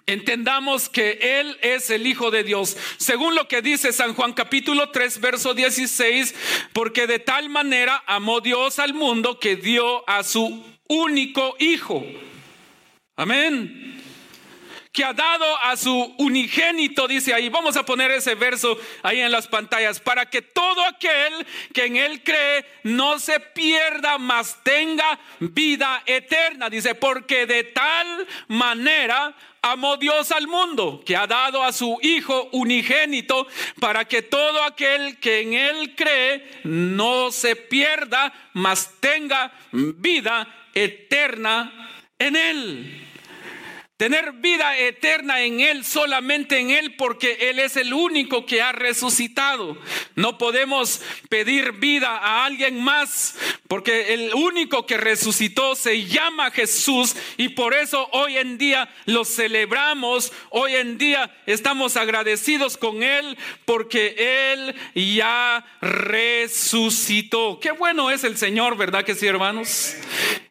Entendamos 0.07 0.88
que 0.88 1.39
Él 1.39 1.57
es 1.62 1.89
el 1.89 2.05
Hijo 2.05 2.29
de 2.29 2.43
Dios. 2.43 2.77
Según 2.97 3.33
lo 3.33 3.47
que 3.47 3.63
dice 3.63 3.91
San 3.91 4.13
Juan 4.13 4.33
capítulo 4.33 4.91
3, 4.91 5.19
verso 5.19 5.53
16, 5.55 6.35
porque 6.74 7.07
de 7.07 7.17
tal 7.17 7.50
manera 7.50 8.03
amó 8.05 8.39
Dios 8.39 8.77
al 8.77 8.93
mundo 8.93 9.39
que 9.39 9.55
dio 9.55 10.07
a 10.07 10.24
su 10.24 10.63
único 10.88 11.55
Hijo. 11.59 12.05
Amén 13.15 13.85
que 14.95 15.03
ha 15.03 15.13
dado 15.13 15.45
a 15.63 15.75
su 15.75 16.15
unigénito, 16.17 17.05
dice 17.05 17.33
ahí, 17.33 17.50
vamos 17.50 17.75
a 17.75 17.83
poner 17.83 18.12
ese 18.12 18.33
verso 18.33 18.79
ahí 19.03 19.19
en 19.19 19.31
las 19.31 19.45
pantallas, 19.47 20.00
para 20.00 20.29
que 20.29 20.41
todo 20.41 20.83
aquel 20.85 21.45
que 21.74 21.85
en 21.85 21.97
él 21.97 22.24
cree 22.24 22.65
no 22.83 23.20
se 23.20 23.41
pierda, 23.41 24.18
mas 24.18 24.63
tenga 24.63 25.20
vida 25.39 26.01
eterna. 26.05 26.70
Dice, 26.70 26.96
porque 26.96 27.46
de 27.46 27.65
tal 27.65 28.25
manera 28.48 29.35
amó 29.71 29.97
Dios 29.97 30.31
al 30.31 30.47
mundo, 30.47 31.01
que 31.05 31.15
ha 31.15 31.25
dado 31.25 31.63
a 31.63 31.73
su 31.73 31.97
Hijo 32.01 32.49
unigénito, 32.51 33.47
para 33.79 34.05
que 34.05 34.21
todo 34.21 34.63
aquel 34.63 35.19
que 35.19 35.41
en 35.41 35.53
Él 35.53 35.95
cree 35.95 36.61
no 36.63 37.31
se 37.31 37.55
pierda, 37.55 38.31
mas 38.53 38.93
tenga 38.99 39.51
vida 39.71 40.47
eterna 40.73 41.89
en 42.19 42.35
Él. 42.35 43.01
Tener 43.97 44.33
vida 44.33 44.77
eterna 44.77 45.41
en 45.41 45.61
Él, 45.61 45.85
solamente 45.85 46.59
en 46.59 46.69
Él, 46.69 46.95
porque 46.95 47.49
Él 47.49 47.59
es 47.59 47.77
el 47.77 47.93
único 47.93 48.45
que 48.45 48.61
ha 48.61 48.73
resucitado. 48.73 49.77
No 50.15 50.37
podemos 50.37 51.01
pedir 51.29 51.71
vida 51.71 52.09
a 52.09 52.45
alguien 52.45 52.83
más, 52.83 53.37
porque 53.67 54.13
el 54.13 54.33
único 54.33 54.85
que 54.85 54.97
resucitó 54.97 55.75
se 55.75 56.05
llama 56.05 56.51
Jesús 56.51 57.15
y 57.37 57.49
por 57.49 57.73
eso 57.73 58.07
hoy 58.11 58.37
en 58.37 58.57
día 58.57 58.89
lo 59.05 59.25
celebramos, 59.25 60.31
hoy 60.51 60.75
en 60.75 60.97
día 60.97 61.35
estamos 61.45 61.97
agradecidos 61.97 62.77
con 62.77 63.01
Él, 63.01 63.37
porque 63.65 64.53
Él 64.53 64.75
ya 65.17 65.65
resucitó. 65.81 67.59
Qué 67.59 67.71
bueno 67.71 68.11
es 68.11 68.23
el 68.23 68.37
Señor, 68.37 68.77
¿verdad 68.77 69.03
que 69.03 69.15
sí, 69.15 69.25
hermanos? 69.25 69.95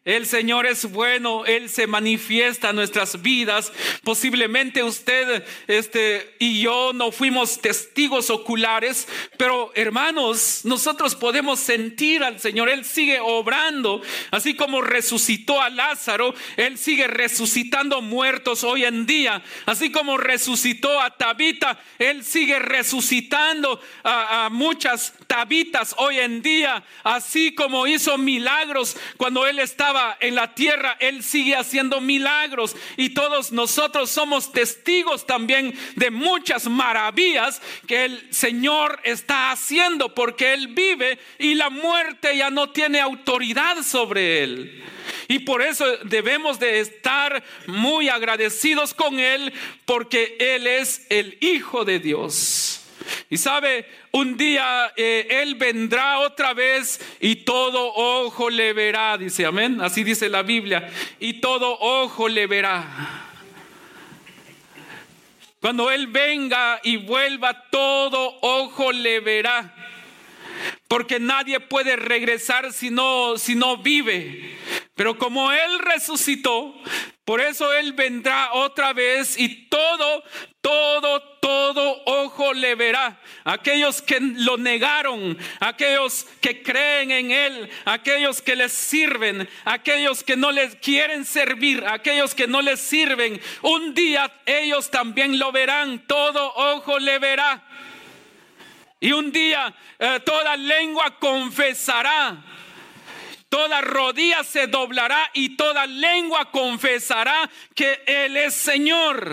El 0.05 0.27
Señor 0.27 0.67
es 0.67 0.91
bueno, 0.91 1.45
Él 1.45 1.67
se 1.67 1.87
manifiesta 1.87 2.69
en 2.69 2.75
nuestras 2.75 3.23
vidas. 3.23 3.73
Posiblemente 4.03 4.83
usted 4.83 5.43
este, 5.67 6.35
y 6.37 6.61
yo 6.61 6.91
no 6.93 7.11
fuimos 7.11 7.59
testigos 7.59 8.29
oculares, 8.29 9.07
pero 9.37 9.71
hermanos, 9.73 10.61
nosotros 10.63 11.15
podemos 11.15 11.59
sentir 11.59 12.23
al 12.23 12.39
Señor. 12.39 12.69
Él 12.69 12.85
sigue 13.05 13.19
obrando, 13.19 14.01
así 14.31 14.55
como 14.55 14.81
resucitó 14.81 15.61
a 15.61 15.69
Lázaro, 15.69 16.33
Él 16.57 16.75
sigue 16.75 17.05
resucitando 17.05 18.01
muertos 18.01 18.63
hoy 18.63 18.83
en 18.83 19.05
día. 19.05 19.43
Así 19.67 19.91
como 19.91 20.17
resucitó 20.17 20.99
a 20.99 21.15
Tabita, 21.15 21.79
Él 21.99 22.23
sigue 22.23 22.57
resucitando 22.57 23.79
a, 24.03 24.45
a 24.45 24.49
muchas 24.49 25.13
Tabitas 25.27 25.93
hoy 25.99 26.17
en 26.17 26.41
día. 26.41 26.83
Así 27.03 27.53
como 27.53 27.85
hizo 27.85 28.17
milagros 28.17 28.97
cuando 29.17 29.45
Él 29.45 29.59
estaba 29.59 30.17
en 30.19 30.33
la 30.33 30.55
tierra, 30.55 30.97
Él 30.99 31.23
sigue 31.23 31.55
haciendo 31.55 32.01
milagros 32.01 32.75
y 32.97 33.09
todos 33.09 33.51
nosotros 33.51 34.09
somos 34.09 34.51
testigos 34.51 35.27
también 35.27 35.77
de 35.95 36.09
muchas 36.09 36.67
maravillas 36.67 37.61
que 37.85 38.05
el 38.05 38.33
Señor 38.33 38.99
está 39.03 39.51
haciendo 39.51 40.15
porque 40.15 40.53
Él 40.53 40.69
vive 40.69 41.19
y 41.37 41.53
la 41.53 41.69
muerte 41.69 42.35
ya 42.35 42.49
no 42.49 42.71
tiene 42.71 42.94
autoridad 42.99 43.83
sobre 43.83 44.43
Él. 44.43 44.83
Y 45.27 45.39
por 45.39 45.61
eso 45.61 45.85
debemos 46.03 46.59
de 46.59 46.79
estar 46.79 47.43
muy 47.67 48.09
agradecidos 48.09 48.93
con 48.93 49.19
Él 49.19 49.53
porque 49.85 50.35
Él 50.39 50.67
es 50.67 51.05
el 51.09 51.37
Hijo 51.41 51.85
de 51.85 51.99
Dios. 51.99 52.81
Y 53.29 53.37
sabe, 53.37 53.85
un 54.11 54.37
día 54.37 54.93
eh, 54.95 55.27
Él 55.29 55.55
vendrá 55.55 56.19
otra 56.19 56.53
vez 56.53 56.99
y 57.19 57.37
todo 57.37 57.93
ojo 57.93 58.49
le 58.49 58.73
verá, 58.73 59.17
dice 59.17 59.45
amén. 59.45 59.79
Así 59.81 60.03
dice 60.03 60.29
la 60.29 60.43
Biblia. 60.43 60.89
Y 61.19 61.33
todo 61.33 61.77
ojo 61.79 62.27
le 62.27 62.47
verá. 62.47 63.23
Cuando 65.59 65.89
Él 65.89 66.07
venga 66.07 66.79
y 66.83 66.97
vuelva, 66.97 67.69
todo 67.69 68.37
ojo 68.41 68.91
le 68.91 69.19
verá. 69.19 69.73
Porque 70.87 71.19
nadie 71.19 71.59
puede 71.59 71.95
regresar 71.95 72.71
si 72.71 72.89
no, 72.89 73.37
si 73.37 73.55
no 73.55 73.77
vive. 73.77 74.55
Pero 74.95 75.17
como 75.17 75.51
Él 75.51 75.79
resucitó, 75.79 76.73
por 77.25 77.41
eso 77.41 77.73
Él 77.73 77.93
vendrá 77.93 78.53
otra 78.53 78.93
vez 78.93 79.37
y 79.39 79.67
todo, 79.67 80.23
todo, 80.61 81.21
todo 81.41 82.01
ojo 82.05 82.53
le 82.53 82.75
verá. 82.75 83.19
Aquellos 83.43 84.03
que 84.03 84.19
lo 84.19 84.57
negaron, 84.57 85.37
aquellos 85.59 86.27
que 86.39 86.61
creen 86.61 87.09
en 87.09 87.31
Él, 87.31 87.69
aquellos 87.85 88.43
que 88.43 88.55
les 88.55 88.71
sirven, 88.71 89.49
aquellos 89.65 90.23
que 90.23 90.37
no 90.37 90.51
les 90.51 90.75
quieren 90.75 91.25
servir, 91.25 91.83
aquellos 91.87 92.35
que 92.35 92.47
no 92.47 92.61
les 92.61 92.79
sirven, 92.79 93.41
un 93.63 93.95
día 93.95 94.31
ellos 94.45 94.91
también 94.91 95.39
lo 95.39 95.51
verán, 95.51 96.05
todo 96.07 96.53
ojo 96.55 96.99
le 96.99 97.17
verá. 97.17 97.63
Y 99.05 99.11
un 99.11 99.31
día 99.31 99.71
eh, 99.99 100.19
toda 100.25 100.57
lengua 100.57 101.19
confesará 101.19 102.43
Toda 103.49 103.81
rodilla 103.81 104.43
se 104.43 104.65
doblará 104.65 105.29
y 105.33 105.55
toda 105.55 105.85
lengua 105.85 106.49
confesará 106.51 107.47
que 107.75 108.01
Él 108.07 108.35
es 108.35 108.55
Señor. 108.55 109.31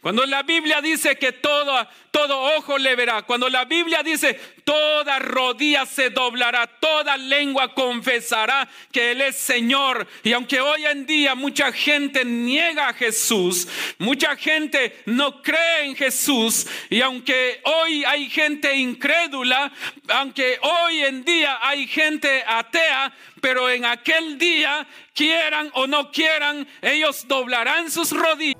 Cuando 0.00 0.24
la 0.26 0.42
Biblia 0.42 0.80
dice 0.80 1.16
que 1.16 1.32
todo, 1.32 1.86
todo 2.10 2.40
ojo 2.56 2.78
le 2.78 2.96
verá, 2.96 3.22
cuando 3.22 3.48
la 3.48 3.64
Biblia 3.64 4.02
dice 4.02 4.38
toda 4.64 5.18
rodilla 5.18 5.84
se 5.84 6.10
doblará, 6.10 6.66
toda 6.66 7.16
lengua 7.16 7.74
confesará 7.74 8.68
que 8.92 9.12
Él 9.12 9.20
es 9.20 9.36
Señor. 9.36 10.06
Y 10.22 10.32
aunque 10.32 10.60
hoy 10.60 10.86
en 10.86 11.06
día 11.06 11.34
mucha 11.34 11.72
gente 11.72 12.24
niega 12.24 12.88
a 12.88 12.94
Jesús, 12.94 13.66
mucha 13.98 14.36
gente 14.36 15.02
no 15.06 15.42
cree 15.42 15.86
en 15.86 15.96
Jesús, 15.96 16.66
y 16.88 17.00
aunque 17.00 17.60
hoy 17.64 18.04
hay 18.04 18.30
gente 18.30 18.76
incrédula, 18.76 19.72
aunque 20.08 20.58
hoy 20.62 21.02
en 21.02 21.24
día 21.24 21.58
hay 21.62 21.86
gente 21.86 22.44
atea, 22.46 23.12
pero 23.40 23.68
en 23.70 23.84
aquel 23.84 24.38
día, 24.38 24.86
quieran 25.14 25.70
o 25.74 25.86
no 25.86 26.10
quieran, 26.12 26.66
ellos 26.82 27.26
doblarán 27.26 27.90
sus 27.90 28.10
rodillas. 28.12 28.56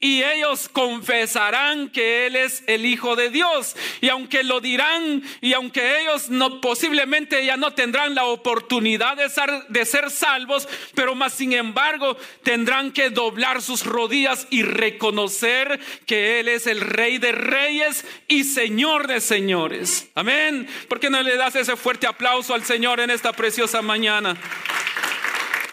Y 0.00 0.22
ellos 0.22 0.68
confesarán 0.68 1.90
que 1.90 2.26
Él 2.26 2.36
es 2.36 2.64
el 2.66 2.86
Hijo 2.86 3.14
de 3.14 3.30
Dios. 3.30 3.76
Y 4.00 4.08
aunque 4.08 4.42
lo 4.42 4.60
dirán, 4.60 5.22
y 5.40 5.52
aunque 5.52 6.00
ellos 6.00 6.30
no, 6.30 6.60
posiblemente 6.60 7.44
ya 7.44 7.56
no 7.56 7.72
tendrán 7.74 8.14
la 8.14 8.24
oportunidad 8.24 9.16
de 9.16 9.28
ser, 9.28 9.50
de 9.68 9.84
ser 9.84 10.10
salvos, 10.10 10.68
pero 10.94 11.14
más 11.14 11.34
sin 11.34 11.52
embargo 11.52 12.16
tendrán 12.42 12.90
que 12.90 13.10
doblar 13.10 13.62
sus 13.62 13.84
rodillas 13.84 14.46
y 14.50 14.62
reconocer 14.62 15.78
que 16.06 16.40
Él 16.40 16.48
es 16.48 16.66
el 16.66 16.80
Rey 16.80 17.18
de 17.18 17.32
Reyes 17.32 18.04
y 18.26 18.44
Señor 18.44 19.06
de 19.06 19.20
Señores. 19.20 20.10
Amén. 20.14 20.68
¿Por 20.88 21.00
qué 21.00 21.10
no 21.10 21.22
le 21.22 21.36
das 21.36 21.54
ese 21.54 21.76
fuerte 21.76 22.06
aplauso 22.06 22.54
al 22.54 22.64
Señor 22.64 23.00
en 23.00 23.10
esta 23.10 23.32
preciosa 23.32 23.82
mañana? 23.82 24.36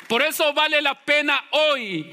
Por 0.08 0.22
eso 0.22 0.54
vale 0.54 0.82
la 0.82 1.04
pena 1.04 1.44
hoy 1.52 2.12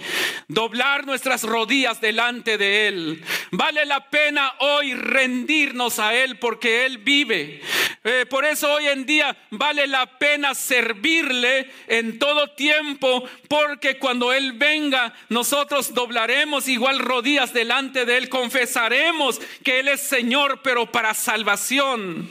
doblar 0.48 1.06
nuestras 1.06 1.42
rodillas 1.42 2.00
delante 2.00 2.56
de 2.56 2.88
Él. 2.88 3.22
Vale 3.50 3.84
la 3.84 4.08
pena 4.08 4.54
hoy 4.60 4.94
rendirnos 4.94 5.98
a 5.98 6.14
Él 6.14 6.38
porque 6.38 6.86
Él 6.86 6.98
vive. 6.98 7.60
Eh, 8.04 8.26
por 8.28 8.44
eso 8.44 8.72
hoy 8.72 8.86
en 8.88 9.06
día 9.06 9.36
vale 9.50 9.86
la 9.86 10.18
pena 10.18 10.54
servirle 10.54 11.70
en 11.86 12.18
todo 12.18 12.50
tiempo 12.50 13.28
porque 13.48 13.98
cuando 13.98 14.32
Él 14.32 14.54
venga 14.54 15.12
nosotros 15.28 15.94
doblaremos 15.94 16.68
igual 16.68 16.98
rodillas 16.98 17.52
delante 17.52 18.04
de 18.04 18.16
Él. 18.16 18.28
Confesaremos 18.28 19.40
que 19.62 19.80
Él 19.80 19.88
es 19.88 20.00
Señor 20.00 20.60
pero 20.62 20.90
para 20.90 21.14
salvación 21.14 22.28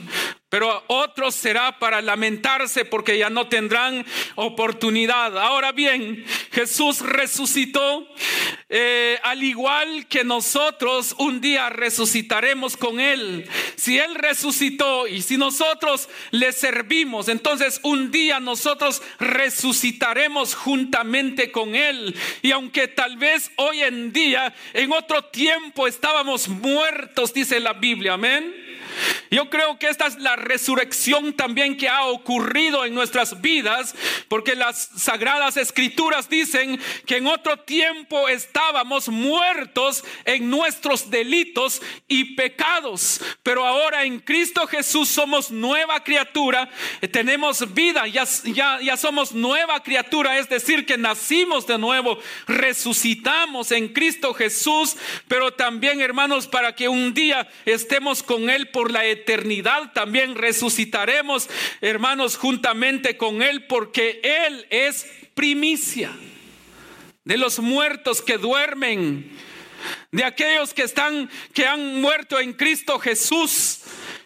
pero 0.52 0.84
otros 0.88 1.34
será 1.34 1.80
para 1.80 2.02
lamentarse 2.02 2.84
porque 2.84 3.18
ya 3.18 3.30
no 3.30 3.48
tendrán 3.48 4.06
oportunidad. 4.36 5.38
Ahora 5.38 5.72
bien, 5.72 6.26
Jesús 6.52 7.00
resucitó, 7.00 8.06
eh, 8.68 9.18
al 9.24 9.44
igual 9.44 10.08
que 10.08 10.26
nosotros 10.26 11.16
un 11.20 11.40
día 11.40 11.70
resucitaremos 11.70 12.76
con 12.76 13.00
Él. 13.00 13.48
Si 13.78 13.98
Él 13.98 14.14
resucitó 14.14 15.08
y 15.08 15.22
si 15.22 15.38
nosotros 15.38 16.10
le 16.32 16.52
servimos, 16.52 17.30
entonces 17.30 17.80
un 17.84 18.12
día 18.12 18.42
nosotros 18.42 19.02
resucitaremos 19.20 20.54
juntamente 20.54 21.50
con 21.54 21.76
Él. 21.76 22.14
Y 22.42 22.52
aunque 22.52 22.90
tal 22.90 23.16
vez 23.16 23.52
hoy 23.56 23.84
en 23.84 24.12
día, 24.12 24.54
en 24.74 24.92
otro 24.92 25.24
tiempo 25.24 25.88
estábamos 25.88 26.50
muertos, 26.50 27.34
dice 27.34 27.62
la 27.62 27.72
Biblia, 27.72 28.16
amén. 28.16 28.71
Yo 29.30 29.50
creo 29.50 29.80
que 29.80 29.88
esta 29.88 30.08
es 30.08 30.18
la 30.20 30.36
resurrección 30.36 31.34
también 31.34 31.78
que 31.78 31.90
ha 31.90 32.06
ocurrido 32.06 32.86
en 32.86 32.94
nuestras 32.94 33.42
vidas, 33.42 33.96
porque 34.28 34.56
las 34.56 34.90
sagradas 34.96 35.58
escrituras 35.58 36.30
dicen 36.30 36.80
que 37.06 37.18
en 37.18 37.28
otro 37.28 37.58
tiempo 37.58 38.28
estábamos 38.28 39.10
muertos 39.10 40.04
en 40.26 40.50
nuestros 40.50 41.10
delitos 41.10 41.82
y 42.08 42.36
pecados, 42.36 43.22
pero 43.44 43.66
ahora 43.66 44.04
en 44.04 44.20
Cristo 44.20 44.68
Jesús 44.68 45.10
somos 45.10 45.52
nueva 45.52 46.04
criatura, 46.04 46.70
tenemos 47.12 47.74
vida, 47.74 48.08
ya, 48.08 48.26
ya, 48.46 48.80
ya 48.82 48.98
somos 48.98 49.32
nueva 49.34 49.82
criatura, 49.84 50.38
es 50.38 50.50
decir, 50.50 50.86
que 50.86 50.98
nacimos 50.98 51.68
de 51.68 51.78
nuevo, 51.78 52.20
resucitamos 52.48 53.72
en 53.72 53.90
Cristo 53.90 54.34
Jesús, 54.34 54.96
pero 55.28 55.52
también 55.54 56.02
hermanos, 56.02 56.48
para 56.48 56.76
que 56.76 56.88
un 56.88 57.14
día 57.14 57.48
estemos 57.66 58.24
con 58.24 58.50
Él 58.50 58.70
por 58.70 58.91
la 58.92 59.06
eternidad 59.06 59.92
también 59.94 60.36
resucitaremos, 60.36 61.50
hermanos, 61.82 62.38
juntamente 62.38 63.18
con 63.18 63.42
Él, 63.42 63.66
porque 63.66 64.22
Él 64.24 64.68
es 64.70 65.08
primicia 65.34 66.12
de 67.24 67.38
los 67.38 67.60
muertos 67.60 68.22
que 68.22 68.38
duermen, 68.38 69.32
de 70.12 70.24
aquellos 70.24 70.74
que 70.74 70.84
están, 70.84 71.30
que 71.54 71.66
han 71.66 72.02
muerto 72.02 72.40
en 72.40 72.54
Cristo 72.54 73.00
Jesús. 73.00 73.80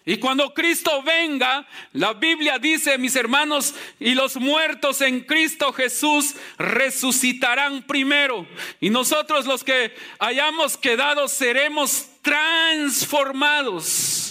Y 0.07 0.17
cuando 0.17 0.53
Cristo 0.53 1.01
venga, 1.01 1.67
la 1.93 2.13
Biblia 2.13 2.59
dice, 2.59 2.99
mis 2.99 3.15
hermanos, 3.15 3.73
y 3.99 4.13
los 4.13 4.37
muertos 4.37 5.01
en 5.01 5.21
Cristo 5.21 5.73
Jesús 5.73 6.35
resucitarán 6.57 7.81
primero. 7.83 8.45
Y 8.79 8.91
nosotros 8.91 9.45
los 9.45 9.63
que 9.63 9.95
hayamos 10.19 10.77
quedado 10.77 11.27
seremos 11.27 12.07
transformados 12.21 14.24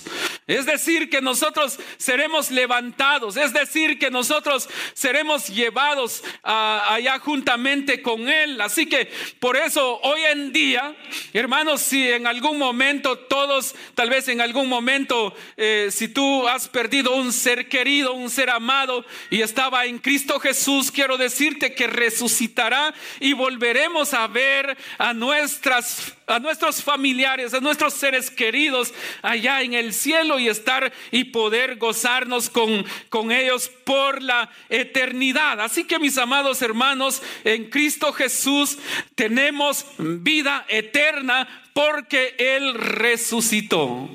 Es 0.47 0.67
decir, 0.67 1.09
que 1.09 1.23
nosotros 1.23 1.79
seremos 1.97 2.51
levantados, 2.51 3.37
es 3.37 3.53
decir, 3.53 3.99
que 3.99 4.11
nosotros 4.11 4.69
seremos 4.93 5.49
llevados 5.49 6.23
allá 6.43 7.19
juntamente 7.19 8.03
con 8.03 8.29
Él. 8.29 8.61
Así 8.61 8.87
que 8.87 9.11
por 9.41 9.57
eso 9.57 10.01
hoy 10.03 10.21
en 10.25 10.53
día, 10.53 10.95
hermanos, 11.33 11.81
si 11.81 12.11
en 12.11 12.27
algún 12.27 12.59
momento 12.59 13.17
todos, 13.19 13.75
tal 13.95 14.11
vez 14.11 14.29
en 14.29 14.41
algún 14.41 14.69
momento, 14.69 15.35
eh, 15.57 15.89
si 15.91 16.09
tú 16.09 16.47
has 16.47 16.69
perdido 16.69 17.15
un 17.15 17.33
ser 17.33 17.69
querido, 17.69 18.13
un 18.13 18.31
ser 18.31 18.51
amado 18.51 19.05
y 19.31 19.41
estaba 19.41 19.87
en 19.87 19.99
Cristo 19.99 20.39
Jesús, 20.41 20.91
quiero 20.91 21.17
decirte 21.17 21.75
que 21.75 21.87
resucitará 21.87 22.95
y 23.21 23.33
volveremos 23.33 24.13
a 24.13 24.27
ver 24.27 24.77
a 24.99 25.15
nuestras 25.15 26.15
a 26.27 26.39
nuestros 26.39 26.83
familiares, 26.83 27.53
a 27.55 27.61
nuestros 27.61 27.95
seres 27.95 28.31
queridos 28.31 28.95
allá 29.23 29.63
en 29.63 29.75
el 29.75 29.93
cielo 29.95 30.39
y 30.39 30.49
estar 30.49 30.93
y 31.11 31.25
poder 31.25 31.77
gozarnos 31.77 32.51
con, 32.51 32.85
con 33.09 33.33
ellos 33.33 33.71
por 33.85 34.23
la 34.23 34.51
eternidad. 34.69 35.61
Así 35.61 35.85
que 35.85 35.99
mis 35.99 36.19
amados 36.19 36.61
hermanos, 36.61 37.23
en 37.45 37.71
Cristo 37.71 38.13
Jesús 38.13 38.79
tenemos 39.15 39.87
vida 39.99 40.67
eterna 40.69 41.49
porque 41.73 42.35
Él 42.39 42.75
resucitó. 42.75 44.11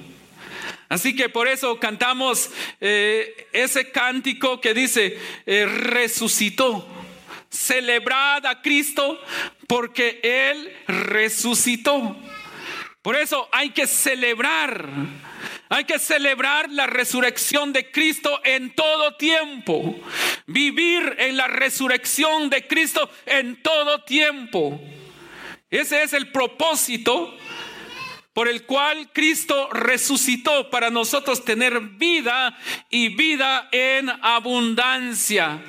Así 0.90 1.16
que 1.16 1.30
por 1.30 1.48
eso 1.48 1.80
cantamos 1.80 2.50
eh, 2.82 3.48
ese 3.54 3.92
cántico 3.92 4.60
que 4.60 4.74
dice, 4.74 5.20
eh, 5.46 5.66
resucitó. 5.66 6.88
Celebrad 7.52 8.46
a 8.46 8.62
Cristo 8.62 9.20
porque 9.68 10.20
Él 10.24 10.76
resucitó. 10.88 12.16
Por 13.04 13.16
eso 13.16 13.48
hay 13.52 13.70
que 13.70 13.88
celebrar 13.88 14.90
hay 15.70 15.86
que 15.86 16.00
celebrar 16.00 16.72
la 16.72 16.88
resurrección 16.88 17.72
de 17.72 17.92
Cristo 17.92 18.42
en 18.44 18.74
todo 18.74 19.16
tiempo. 19.16 19.96
Vivir 20.48 21.16
en 21.20 21.38
la 21.38 21.48
resurrección 21.48 22.50
de 22.50 22.68
Cristo 22.68 23.10
en 23.28 23.62
todo 23.62 24.02
tiempo. 24.04 24.82
Ese 25.70 26.02
es 26.02 26.14
el 26.14 26.32
propósito 26.32 27.38
por 28.34 28.48
el 28.48 28.64
cual 28.64 29.12
Cristo 29.14 29.70
resucitó 29.72 30.72
para 30.72 30.90
nosotros 30.90 31.46
tener 31.46 31.80
vida 31.82 32.58
y 32.90 33.16
vida 33.16 33.70
en 33.72 34.10
abundancia. 34.10 35.62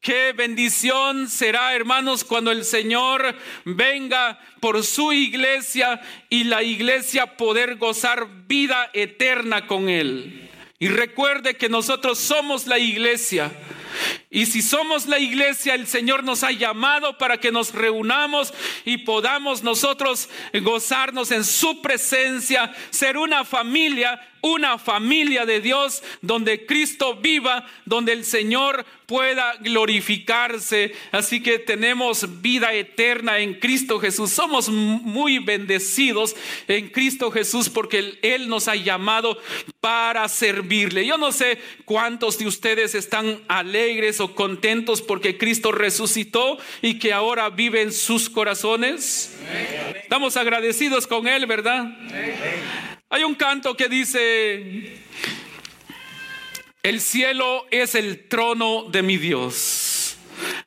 Qué 0.00 0.32
bendición 0.32 1.28
será, 1.28 1.74
hermanos, 1.74 2.22
cuando 2.22 2.52
el 2.52 2.64
Señor 2.64 3.34
venga 3.64 4.38
por 4.60 4.84
su 4.84 5.12
iglesia 5.12 6.00
y 6.30 6.44
la 6.44 6.62
iglesia 6.62 7.36
poder 7.36 7.76
gozar 7.76 8.28
vida 8.46 8.90
eterna 8.92 9.66
con 9.66 9.88
Él. 9.88 10.48
Y 10.78 10.88
recuerde 10.88 11.56
que 11.56 11.68
nosotros 11.68 12.20
somos 12.20 12.68
la 12.68 12.78
iglesia. 12.78 13.50
Y 14.30 14.46
si 14.46 14.62
somos 14.62 15.06
la 15.06 15.18
iglesia, 15.18 15.74
el 15.74 15.88
Señor 15.88 16.22
nos 16.22 16.44
ha 16.44 16.52
llamado 16.52 17.18
para 17.18 17.38
que 17.38 17.50
nos 17.50 17.74
reunamos 17.74 18.54
y 18.84 18.98
podamos 18.98 19.64
nosotros 19.64 20.28
gozarnos 20.62 21.32
en 21.32 21.44
su 21.44 21.82
presencia, 21.82 22.72
ser 22.90 23.16
una 23.16 23.44
familia, 23.44 24.20
una 24.40 24.78
familia 24.78 25.46
de 25.46 25.60
Dios 25.60 26.02
donde 26.22 26.66
Cristo 26.66 27.16
viva, 27.16 27.66
donde 27.84 28.12
el 28.12 28.24
Señor 28.24 28.84
pueda 29.06 29.56
glorificarse. 29.60 30.92
Así 31.12 31.42
que 31.42 31.58
tenemos 31.58 32.42
vida 32.42 32.74
eterna 32.74 33.38
en 33.38 33.54
Cristo 33.54 33.98
Jesús. 33.98 34.30
Somos 34.30 34.68
muy 34.68 35.38
bendecidos 35.38 36.36
en 36.68 36.90
Cristo 36.90 37.30
Jesús 37.30 37.70
porque 37.70 38.18
Él 38.20 38.48
nos 38.48 38.68
ha 38.68 38.76
llamado 38.76 39.38
para 39.80 40.28
servirle. 40.28 41.06
Yo 41.06 41.16
no 41.16 41.32
sé 41.32 41.58
cuántos 41.86 42.38
de 42.38 42.46
ustedes 42.46 42.94
están 42.94 43.40
alegres 43.48 44.20
o 44.20 44.34
contentos 44.34 45.00
porque 45.00 45.38
Cristo 45.38 45.72
resucitó 45.72 46.58
y 46.82 46.98
que 46.98 47.14
ahora 47.14 47.48
vive 47.48 47.80
en 47.80 47.92
sus 47.92 48.28
corazones. 48.28 49.38
Estamos 50.02 50.36
agradecidos 50.36 51.06
con 51.06 51.26
Él, 51.28 51.46
¿verdad? 51.46 51.96
Hay 53.10 53.24
un 53.24 53.36
canto 53.36 53.74
que 53.74 53.88
dice, 53.88 55.00
el 56.82 57.00
cielo 57.00 57.64
es 57.70 57.94
el 57.94 58.28
trono 58.28 58.84
de 58.90 59.02
mi 59.02 59.16
Dios, 59.16 60.18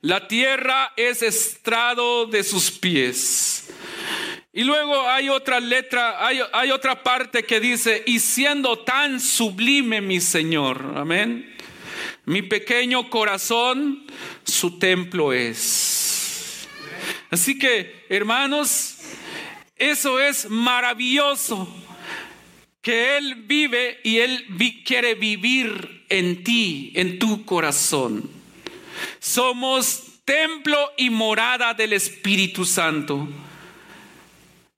la 0.01 0.27
tierra 0.27 0.91
es 0.97 1.21
estrado 1.21 2.25
de 2.25 2.43
sus 2.43 2.71
pies. 2.71 3.69
Y 4.53 4.63
luego 4.63 5.07
hay 5.07 5.29
otra 5.29 5.59
letra, 5.59 6.25
hay, 6.25 6.71
otra 6.71 7.03
parte 7.03 7.43
que 7.43 7.59
dice, 7.59 8.03
y 8.07 8.19
siendo 8.19 8.79
tan 8.79 9.19
sublime 9.19 10.01
mi 10.01 10.19
Señor, 10.19 10.93
amén, 10.95 11.55
mi 12.25 12.41
pequeño 12.41 13.11
corazón, 13.11 14.03
su 14.43 14.79
templo 14.79 15.31
es. 15.31 16.67
Así 17.29 17.59
que, 17.59 18.07
hermanos, 18.09 18.97
eso 19.77 20.19
es 20.19 20.49
maravilloso 20.49 21.71
que 22.81 23.17
Él 23.17 23.35
vive 23.45 23.99
y 24.03 24.17
Él 24.17 24.45
quiere 24.85 25.15
vivir 25.15 26.05
en 26.09 26.43
ti, 26.43 26.91
en 26.95 27.19
tu 27.19 27.45
corazón. 27.45 28.29
Somos 29.19 30.03
templo 30.25 30.77
y 30.97 31.09
morada 31.09 31.73
del 31.73 31.93
Espíritu 31.93 32.65
Santo. 32.65 33.27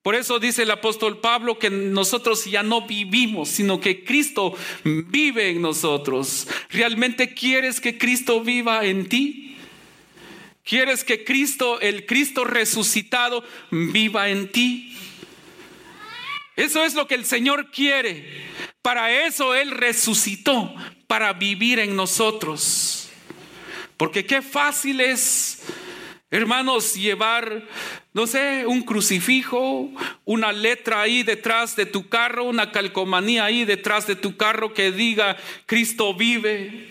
Por 0.01 0.15
eso 0.15 0.37
dice 0.37 0.63
el 0.63 0.71
apóstol 0.71 1.19
Pablo 1.19 1.57
que 1.57 1.69
nosotros 1.69 2.43
ya 2.43 2.61
no 2.61 2.85
vivimos, 2.85 3.47
sino 3.47 3.79
que 3.79 4.03
Cristo 4.03 4.53
vive 4.83 5.49
en 5.49 5.61
nosotros. 5.61 6.45
¿Realmente 6.69 7.33
quieres 7.33 7.79
que 7.79 7.97
Cristo 7.97 8.41
viva 8.41 8.85
en 8.85 9.07
ti? 9.07 9.55
¿Quieres 10.65 11.05
que 11.05 11.23
Cristo, 11.23 11.79
el 11.79 12.05
Cristo 12.05 12.43
resucitado, 12.43 13.45
viva 13.71 14.29
en 14.29 14.49
ti? 14.51 14.93
Eso 16.55 16.83
es 16.83 16.93
lo 16.93 17.07
que 17.07 17.15
el 17.15 17.25
Señor 17.25 17.71
quiere. 17.71 18.25
Para 18.81 19.25
eso 19.25 19.55
Él 19.55 19.71
resucitó, 19.71 20.73
para 21.07 21.33
vivir 21.33 21.79
en 21.79 21.95
nosotros. 21.95 23.09
Porque 23.97 24.25
qué 24.25 24.41
fácil 24.41 24.99
es, 25.01 25.63
hermanos, 26.29 26.95
llevar, 26.95 27.63
no 28.13 28.27
sé, 28.27 28.65
un 28.65 28.81
crucifijo, 28.81 29.89
una 30.25 30.51
letra 30.51 31.01
ahí 31.01 31.23
detrás 31.23 31.75
de 31.75 31.85
tu 31.85 32.09
carro, 32.09 32.43
una 32.43 32.71
calcomanía 32.71 33.45
ahí 33.45 33.65
detrás 33.65 34.05
de 34.07 34.15
tu 34.15 34.35
carro 34.35 34.73
que 34.73 34.91
diga, 34.91 35.37
Cristo 35.65 36.13
vive. 36.13 36.89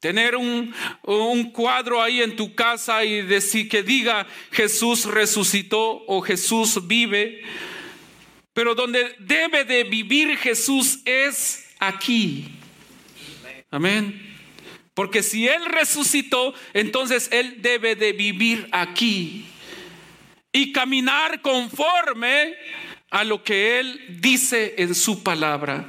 Tener 0.00 0.36
un, 0.36 0.72
un, 1.02 1.50
cuadro 1.50 2.00
ahí 2.00 2.22
en 2.22 2.36
tu 2.36 2.54
casa 2.54 3.04
y 3.04 3.22
decir 3.22 3.68
que 3.68 3.82
diga 3.82 4.28
Jesús 4.52 5.06
resucitó 5.06 6.04
o 6.06 6.22
Jesús 6.22 6.86
vive. 6.86 7.42
Pero 8.58 8.74
donde 8.74 9.14
debe 9.20 9.64
de 9.64 9.84
vivir 9.84 10.36
Jesús 10.36 10.98
es 11.04 11.64
aquí. 11.78 12.48
Amén. 13.70 14.20
Porque 14.94 15.22
si 15.22 15.46
Él 15.46 15.64
resucitó, 15.64 16.52
entonces 16.74 17.28
Él 17.30 17.62
debe 17.62 17.94
de 17.94 18.12
vivir 18.12 18.66
aquí 18.72 19.46
y 20.50 20.72
caminar 20.72 21.40
conforme 21.40 22.56
a 23.10 23.22
lo 23.22 23.44
que 23.44 23.78
Él 23.78 24.18
dice 24.20 24.74
en 24.78 24.92
su 24.96 25.22
palabra. 25.22 25.86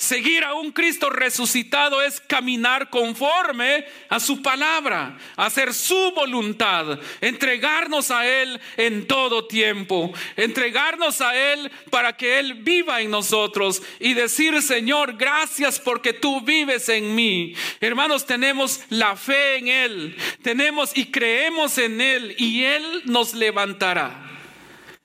Seguir 0.00 0.44
a 0.44 0.54
un 0.54 0.70
Cristo 0.70 1.10
resucitado 1.10 2.00
es 2.00 2.20
caminar 2.20 2.88
conforme 2.88 3.84
a 4.08 4.20
su 4.20 4.42
palabra, 4.42 5.18
hacer 5.34 5.74
su 5.74 6.12
voluntad, 6.12 7.00
entregarnos 7.20 8.12
a 8.12 8.24
Él 8.24 8.60
en 8.76 9.08
todo 9.08 9.48
tiempo, 9.48 10.12
entregarnos 10.36 11.20
a 11.20 11.36
Él 11.36 11.68
para 11.90 12.16
que 12.16 12.38
Él 12.38 12.54
viva 12.54 13.00
en 13.00 13.10
nosotros 13.10 13.82
y 13.98 14.14
decir, 14.14 14.62
Señor, 14.62 15.16
gracias 15.16 15.80
porque 15.80 16.12
tú 16.12 16.42
vives 16.42 16.88
en 16.88 17.16
mí. 17.16 17.54
Hermanos, 17.80 18.24
tenemos 18.24 18.82
la 18.90 19.16
fe 19.16 19.56
en 19.56 19.66
Él, 19.66 20.16
tenemos 20.42 20.96
y 20.96 21.06
creemos 21.06 21.76
en 21.76 22.00
Él 22.00 22.36
y 22.38 22.62
Él 22.62 23.02
nos 23.06 23.34
levantará. 23.34 24.27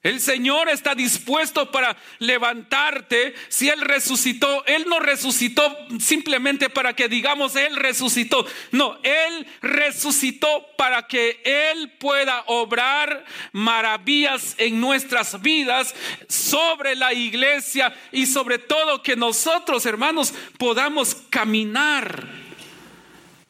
El 0.03 0.19
Señor 0.19 0.67
está 0.67 0.95
dispuesto 0.95 1.71
para 1.71 1.95
levantarte. 2.19 3.33
Si 3.47 3.69
Él 3.69 3.79
resucitó, 3.79 4.65
Él 4.65 4.83
no 4.89 4.99
resucitó 4.99 5.63
simplemente 5.97 6.69
para 6.69 6.93
que 6.93 7.07
digamos 7.07 7.55
Él 7.55 7.77
resucitó. 7.77 8.45
No, 8.71 8.99
Él 9.01 9.47
resucitó 9.61 10.67
para 10.77 11.07
que 11.07 11.41
Él 11.45 11.93
pueda 11.99 12.43
obrar 12.47 13.23
maravillas 13.53 14.55
en 14.57 14.81
nuestras 14.81 15.41
vidas 15.41 15.95
sobre 16.27 16.97
la 16.97 17.13
iglesia 17.13 17.95
y 18.11 18.25
sobre 18.25 18.59
todo 18.59 19.01
que 19.01 19.15
nosotros, 19.15 19.85
hermanos, 19.85 20.33
podamos 20.57 21.15
caminar 21.29 22.27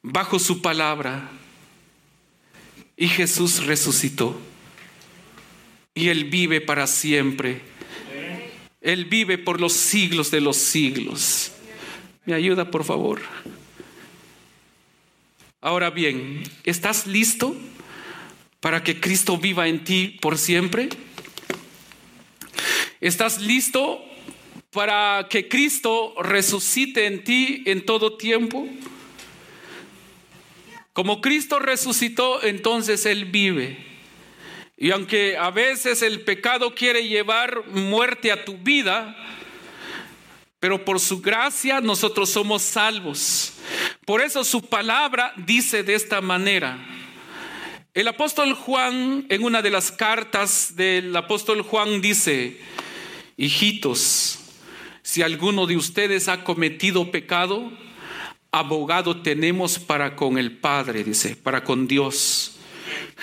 bajo 0.04 0.38
su 0.38 0.62
palabra. 0.62 1.32
Y 2.96 3.08
Jesús 3.08 3.66
resucitó 3.66 4.40
y 5.96 6.10
Él 6.10 6.26
vive 6.26 6.62
para 6.62 6.88
siempre. 6.88 7.62
Él 8.82 9.06
vive 9.06 9.38
por 9.38 9.62
los 9.62 9.74
siglos 9.74 10.32
de 10.32 10.42
los 10.42 10.58
siglos. 10.58 11.52
¿Me 12.26 12.34
ayuda, 12.34 12.70
por 12.70 12.84
favor? 12.84 13.22
Ahora 15.62 15.90
bien, 15.90 16.44
¿estás 16.66 17.08
listo 17.08 17.56
para 18.60 18.84
que 18.84 19.00
Cristo 19.00 19.38
viva 19.38 19.68
en 19.68 19.84
ti 19.84 20.18
por 20.22 20.38
siempre? 20.38 20.90
¿Estás 23.00 23.42
listo 23.42 24.04
para 24.72 25.28
que 25.30 25.48
Cristo 25.48 26.16
resucite 26.22 27.06
en 27.06 27.24
ti 27.24 27.64
en 27.66 27.86
todo 27.86 28.18
tiempo? 28.18 28.68
Como 30.92 31.22
Cristo 31.22 31.60
resucitó, 31.60 32.44
entonces 32.44 33.06
Él 33.06 33.26
vive. 33.26 33.93
Y 34.84 34.92
aunque 34.92 35.38
a 35.38 35.50
veces 35.50 36.02
el 36.02 36.26
pecado 36.26 36.76
quiere 36.76 37.08
llevar 37.08 37.66
muerte 37.68 38.34
a 38.34 38.44
tu 38.44 38.58
vida, 38.58 39.16
pero 40.60 40.84
por 40.84 41.00
su 41.00 41.22
gracia 41.22 41.80
nosotros 41.80 42.32
somos 42.32 42.64
salvos. 42.64 43.54
Por 44.06 44.20
eso 44.20 44.44
su 44.44 44.62
palabra 44.62 45.32
dice 45.38 45.84
de 45.84 45.96
esta 45.96 46.20
manera. 46.20 46.86
El 47.94 48.10
apóstol 48.10 48.56
Juan, 48.56 49.26
en 49.30 49.46
una 49.46 49.62
de 49.62 49.70
las 49.70 49.90
cartas 49.90 50.76
del 50.76 51.16
apóstol 51.16 51.62
Juan, 51.62 52.02
dice, 52.02 52.60
hijitos, 53.38 54.38
si 55.02 55.22
alguno 55.22 55.66
de 55.66 55.78
ustedes 55.78 56.28
ha 56.28 56.44
cometido 56.44 57.10
pecado, 57.10 57.72
abogado 58.52 59.22
tenemos 59.22 59.80
para 59.80 60.18
con 60.18 60.38
el 60.38 60.58
Padre, 60.58 61.06
dice, 61.06 61.38
para 61.38 61.64
con 61.64 61.88
Dios, 61.88 62.53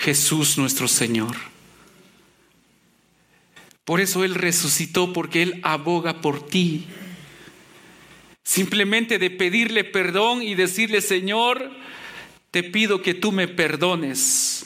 Jesús 0.01 0.57
nuestro 0.57 0.87
Señor. 0.87 1.35
Por 3.85 4.01
eso 4.01 4.23
Él 4.23 4.33
resucitó, 4.33 5.13
porque 5.13 5.43
Él 5.43 5.59
aboga 5.61 6.21
por 6.21 6.47
ti. 6.47 6.85
Simplemente 8.43 9.19
de 9.19 9.29
pedirle 9.29 9.83
perdón 9.83 10.41
y 10.41 10.55
decirle, 10.55 11.01
Señor, 11.01 11.71
te 12.49 12.63
pido 12.63 13.03
que 13.03 13.13
tú 13.13 13.31
me 13.31 13.47
perdones. 13.47 14.65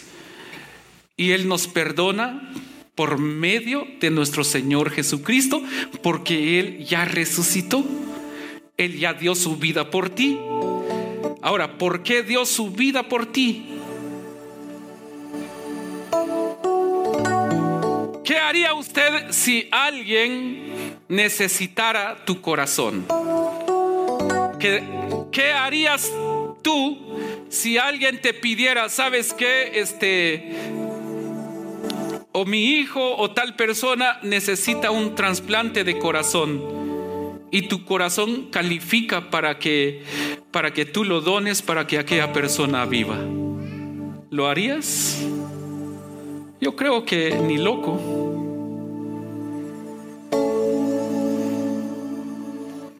Y 1.17 1.31
Él 1.31 1.49
nos 1.49 1.67
perdona 1.67 2.53
por 2.95 3.17
medio 3.17 3.85
de 3.99 4.11
nuestro 4.11 4.45
Señor 4.45 4.89
Jesucristo, 4.89 5.61
porque 6.01 6.61
Él 6.61 6.85
ya 6.85 7.03
resucitó. 7.03 7.83
Él 8.77 8.97
ya 8.97 9.13
dio 9.13 9.35
su 9.35 9.57
vida 9.57 9.91
por 9.91 10.09
ti. 10.09 10.37
Ahora, 11.41 11.77
¿por 11.77 12.03
qué 12.03 12.23
dio 12.23 12.45
su 12.45 12.71
vida 12.71 13.09
por 13.09 13.33
ti? 13.33 13.74
¿Qué 18.25 18.39
haría 18.39 18.73
usted 18.73 19.29
si 19.29 19.67
alguien 19.69 20.97
necesitara 21.07 22.25
tu 22.25 22.41
corazón? 22.41 23.05
¿Qué, 24.59 25.53
harías 25.53 26.11
tú 26.63 26.97
si 27.49 27.77
alguien 27.77 28.19
te 28.19 28.33
pidiera, 28.33 28.89
sabes 28.89 29.31
qué, 29.31 29.79
este, 29.79 30.51
o 32.31 32.45
mi 32.45 32.79
hijo 32.79 33.15
o 33.15 33.29
tal 33.29 33.55
persona 33.55 34.17
necesita 34.23 34.89
un 34.89 35.13
trasplante 35.13 35.83
de 35.83 35.99
corazón 35.99 36.63
y 37.51 37.63
tu 37.67 37.85
corazón 37.85 38.49
califica 38.49 39.29
para 39.29 39.59
que 39.59 40.01
para 40.49 40.73
que 40.73 40.85
tú 40.85 41.03
lo 41.03 41.21
dones 41.21 41.61
para 41.61 41.85
que 41.85 41.99
aquella 41.99 42.33
persona 42.33 42.85
viva. 42.85 43.19
¿Lo 44.31 44.47
harías? 44.47 45.23
Yo 46.61 46.75
creo 46.75 47.05
que 47.05 47.35
ni 47.35 47.57
loco. 47.57 47.99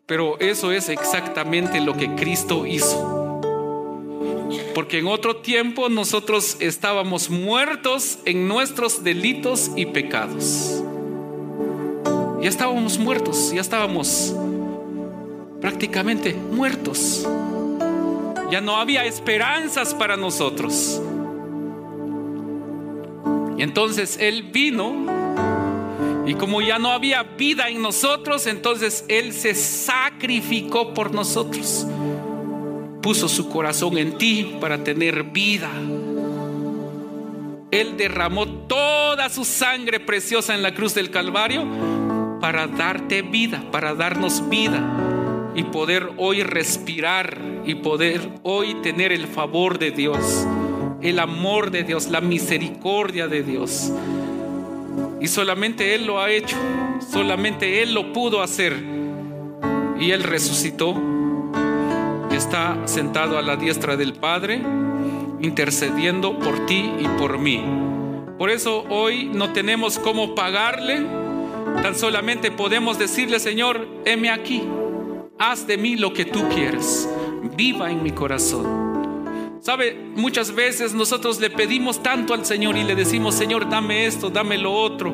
Pero 0.06 0.40
eso 0.40 0.72
es 0.72 0.90
exactamente 0.90 1.82
lo 1.82 1.96
que 1.98 2.14
Cristo 2.16 2.66
hizo. 2.66 3.42
Porque 4.76 5.00
en 5.00 5.08
otro 5.08 5.38
tiempo 5.38 5.90
nosotros 5.90 6.58
estábamos 6.60 7.30
muertos 7.30 8.20
en 8.26 8.48
nuestros 8.48 9.04
delitos 9.04 9.72
y 9.76 9.88
pecados. 9.88 10.84
Ya 12.42 12.50
estábamos 12.50 13.00
muertos, 13.00 13.52
ya 13.52 13.62
estábamos 13.62 14.36
prácticamente 15.60 16.36
muertos. 16.36 17.28
Ya 18.52 18.62
no 18.62 18.76
había 18.76 19.06
esperanzas 19.06 19.96
para 19.96 20.16
nosotros. 20.16 21.02
Y 23.58 23.64
entonces 23.64 24.18
Él 24.20 24.44
vino 24.44 25.26
y 26.26 26.34
como 26.34 26.62
ya 26.62 26.80
no 26.80 26.90
había 26.92 27.22
vida 27.24 27.70
en 27.70 27.82
nosotros, 27.82 28.48
entonces 28.48 29.06
Él 29.08 29.32
se 29.32 29.54
sacrificó 29.54 30.94
por 30.94 31.14
nosotros. 31.14 31.86
Puso 33.02 33.30
su 33.30 33.48
corazón 33.50 33.98
en 34.00 34.18
ti 34.18 34.58
para 34.60 34.84
tener 34.84 35.24
vida. 35.26 35.70
Él 37.70 37.96
derramó 37.98 38.48
toda 38.48 39.30
su 39.30 39.46
sangre 39.46 40.00
preciosa 40.00 40.56
en 40.56 40.64
la 40.64 40.74
cruz 40.74 40.96
del 40.96 41.12
Calvario 41.12 41.64
para 42.42 42.66
darte 42.68 43.22
vida, 43.22 43.64
para 43.72 43.94
darnos 43.94 44.50
vida 44.50 44.82
y 45.56 45.64
poder 45.64 46.10
hoy 46.18 46.42
respirar 46.42 47.38
y 47.66 47.76
poder 47.76 48.30
hoy 48.44 48.76
tener 48.82 49.12
el 49.12 49.28
favor 49.28 49.78
de 49.78 49.92
Dios 49.92 50.48
el 51.06 51.20
amor 51.20 51.72
de 51.72 51.84
Dios, 51.84 52.10
la 52.10 52.20
misericordia 52.20 53.28
de 53.28 53.44
Dios. 53.44 53.92
Y 55.22 55.28
solamente 55.28 55.94
Él 55.96 56.06
lo 56.06 56.20
ha 56.20 56.32
hecho, 56.32 56.58
solamente 57.12 57.84
Él 57.84 57.94
lo 57.94 58.12
pudo 58.12 58.42
hacer. 58.42 58.74
Y 60.00 60.12
Él 60.12 60.24
resucitó, 60.24 60.96
está 62.32 62.78
sentado 62.86 63.38
a 63.38 63.42
la 63.42 63.56
diestra 63.56 63.96
del 63.96 64.14
Padre, 64.14 64.62
intercediendo 65.42 66.40
por 66.40 66.66
ti 66.66 66.92
y 67.00 67.08
por 67.20 67.38
mí. 67.38 67.64
Por 68.38 68.50
eso 68.50 68.84
hoy 68.90 69.26
no 69.26 69.54
tenemos 69.54 70.00
cómo 70.00 70.36
pagarle, 70.36 71.06
tan 71.82 71.96
solamente 71.96 72.52
podemos 72.52 72.98
decirle, 73.00 73.40
Señor, 73.40 73.88
heme 74.06 74.30
aquí, 74.30 74.64
haz 75.38 75.68
de 75.68 75.78
mí 75.78 75.96
lo 75.96 76.14
que 76.14 76.26
tú 76.26 76.50
quieras, 76.50 77.08
viva 77.56 77.92
en 77.92 78.04
mi 78.04 78.12
corazón. 78.12 78.85
Sabe, 79.66 79.96
muchas 79.96 80.54
veces 80.54 80.94
nosotros 80.94 81.40
le 81.40 81.50
pedimos 81.50 82.04
tanto 82.04 82.36
al 82.36 82.46
Señor 82.46 82.78
y 82.78 82.84
le 82.84 82.94
decimos, 82.94 83.34
Señor, 83.34 83.68
dame 83.68 84.06
esto, 84.06 84.30
dame 84.30 84.60
lo 84.60 84.72
otro. 84.72 85.12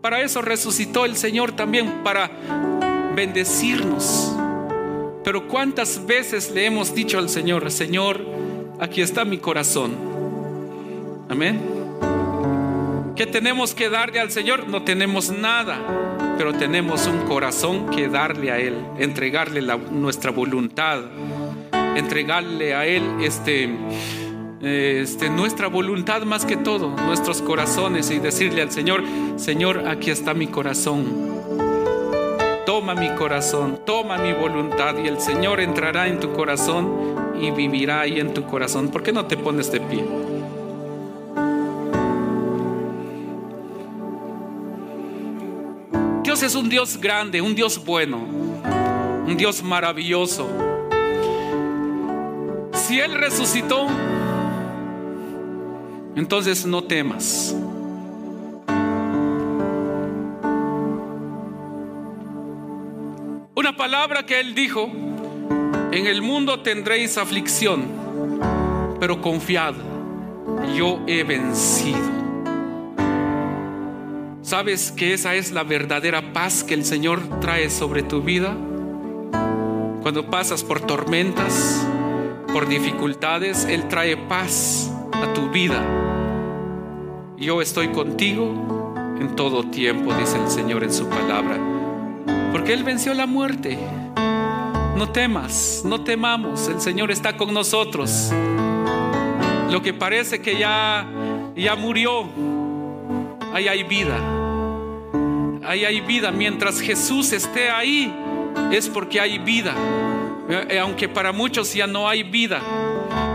Para 0.00 0.22
eso 0.22 0.40
resucitó 0.40 1.04
el 1.04 1.18
Señor 1.18 1.52
también, 1.52 2.02
para 2.02 2.30
bendecirnos. 3.14 4.34
Pero 5.22 5.46
¿cuántas 5.48 6.06
veces 6.06 6.50
le 6.52 6.64
hemos 6.64 6.94
dicho 6.94 7.18
al 7.18 7.28
Señor, 7.28 7.70
Señor, 7.70 8.24
aquí 8.80 9.02
está 9.02 9.26
mi 9.26 9.36
corazón? 9.36 9.92
Amén. 11.28 11.60
¿Qué 13.14 13.26
tenemos 13.26 13.74
que 13.74 13.90
darle 13.90 14.18
al 14.18 14.30
Señor? 14.30 14.66
No 14.66 14.82
tenemos 14.82 15.28
nada, 15.28 15.78
pero 16.38 16.54
tenemos 16.54 17.06
un 17.06 17.18
corazón 17.26 17.90
que 17.90 18.08
darle 18.08 18.50
a 18.50 18.58
Él, 18.58 18.78
entregarle 18.98 19.60
nuestra 19.90 20.30
voluntad 20.30 21.02
entregarle 21.96 22.74
a 22.74 22.86
Él 22.86 23.02
este, 23.20 23.68
este, 24.60 25.30
nuestra 25.30 25.68
voluntad 25.68 26.22
más 26.22 26.44
que 26.44 26.56
todo, 26.56 26.90
nuestros 26.90 27.42
corazones 27.42 28.10
y 28.10 28.18
decirle 28.18 28.62
al 28.62 28.70
Señor, 28.70 29.02
Señor, 29.36 29.86
aquí 29.88 30.10
está 30.10 30.34
mi 30.34 30.46
corazón. 30.46 31.34
Toma 32.66 32.94
mi 32.94 33.10
corazón, 33.10 33.80
toma 33.84 34.16
mi 34.16 34.32
voluntad 34.32 34.96
y 35.02 35.06
el 35.06 35.20
Señor 35.20 35.60
entrará 35.60 36.08
en 36.08 36.18
tu 36.18 36.32
corazón 36.32 37.14
y 37.38 37.50
vivirá 37.50 38.00
ahí 38.00 38.18
en 38.18 38.32
tu 38.32 38.44
corazón. 38.44 38.88
¿Por 38.88 39.02
qué 39.02 39.12
no 39.12 39.26
te 39.26 39.36
pones 39.36 39.70
de 39.70 39.80
pie? 39.80 40.04
Dios 46.22 46.42
es 46.42 46.54
un 46.54 46.68
Dios 46.68 46.96
grande, 46.96 47.42
un 47.42 47.54
Dios 47.54 47.84
bueno, 47.84 48.16
un 49.26 49.36
Dios 49.36 49.62
maravilloso 49.62 50.73
si 52.86 53.00
Él 53.00 53.14
resucitó, 53.14 53.86
entonces 56.16 56.66
no 56.66 56.84
temas. 56.84 57.56
Una 63.54 63.74
palabra 63.74 64.26
que 64.26 64.38
Él 64.38 64.54
dijo, 64.54 64.90
en 65.92 66.06
el 66.06 66.20
mundo 66.20 66.60
tendréis 66.60 67.16
aflicción, 67.16 67.84
pero 69.00 69.22
confiad, 69.22 69.74
yo 70.76 71.00
he 71.06 71.24
vencido. 71.24 72.12
¿Sabes 74.42 74.92
que 74.92 75.14
esa 75.14 75.34
es 75.34 75.52
la 75.52 75.62
verdadera 75.62 76.34
paz 76.34 76.62
que 76.62 76.74
el 76.74 76.84
Señor 76.84 77.40
trae 77.40 77.70
sobre 77.70 78.02
tu 78.02 78.20
vida? 78.20 78.54
Cuando 80.02 80.28
pasas 80.30 80.62
por 80.62 80.82
tormentas, 80.82 81.82
por 82.54 82.68
dificultades, 82.68 83.64
Él 83.64 83.88
trae 83.88 84.16
paz 84.16 84.88
a 85.12 85.32
tu 85.34 85.50
vida. 85.50 85.84
Yo 87.36 87.60
estoy 87.60 87.88
contigo 87.88 88.94
en 89.18 89.34
todo 89.34 89.64
tiempo, 89.70 90.14
dice 90.14 90.38
el 90.38 90.48
Señor 90.48 90.84
en 90.84 90.92
su 90.92 91.08
palabra. 91.08 91.58
Porque 92.52 92.72
Él 92.72 92.84
venció 92.84 93.12
la 93.12 93.26
muerte. 93.26 93.76
No 94.96 95.10
temas, 95.10 95.82
no 95.84 96.04
temamos, 96.04 96.68
el 96.68 96.80
Señor 96.80 97.10
está 97.10 97.36
con 97.36 97.52
nosotros. 97.52 98.30
Lo 99.72 99.82
que 99.82 99.92
parece 99.92 100.40
que 100.40 100.56
ya, 100.56 101.04
ya 101.56 101.74
murió, 101.74 102.28
ahí 103.52 103.66
hay 103.66 103.82
vida. 103.82 104.16
Ahí 105.64 105.84
hay 105.84 106.00
vida. 106.02 106.30
Mientras 106.30 106.80
Jesús 106.80 107.32
esté 107.32 107.68
ahí, 107.68 108.14
es 108.70 108.88
porque 108.88 109.20
hay 109.20 109.38
vida. 109.38 109.74
Eh, 110.48 110.78
aunque 110.78 111.08
para 111.08 111.32
muchos 111.32 111.72
ya 111.72 111.86
no 111.86 112.08
hay 112.08 112.22
vida. 112.22 112.60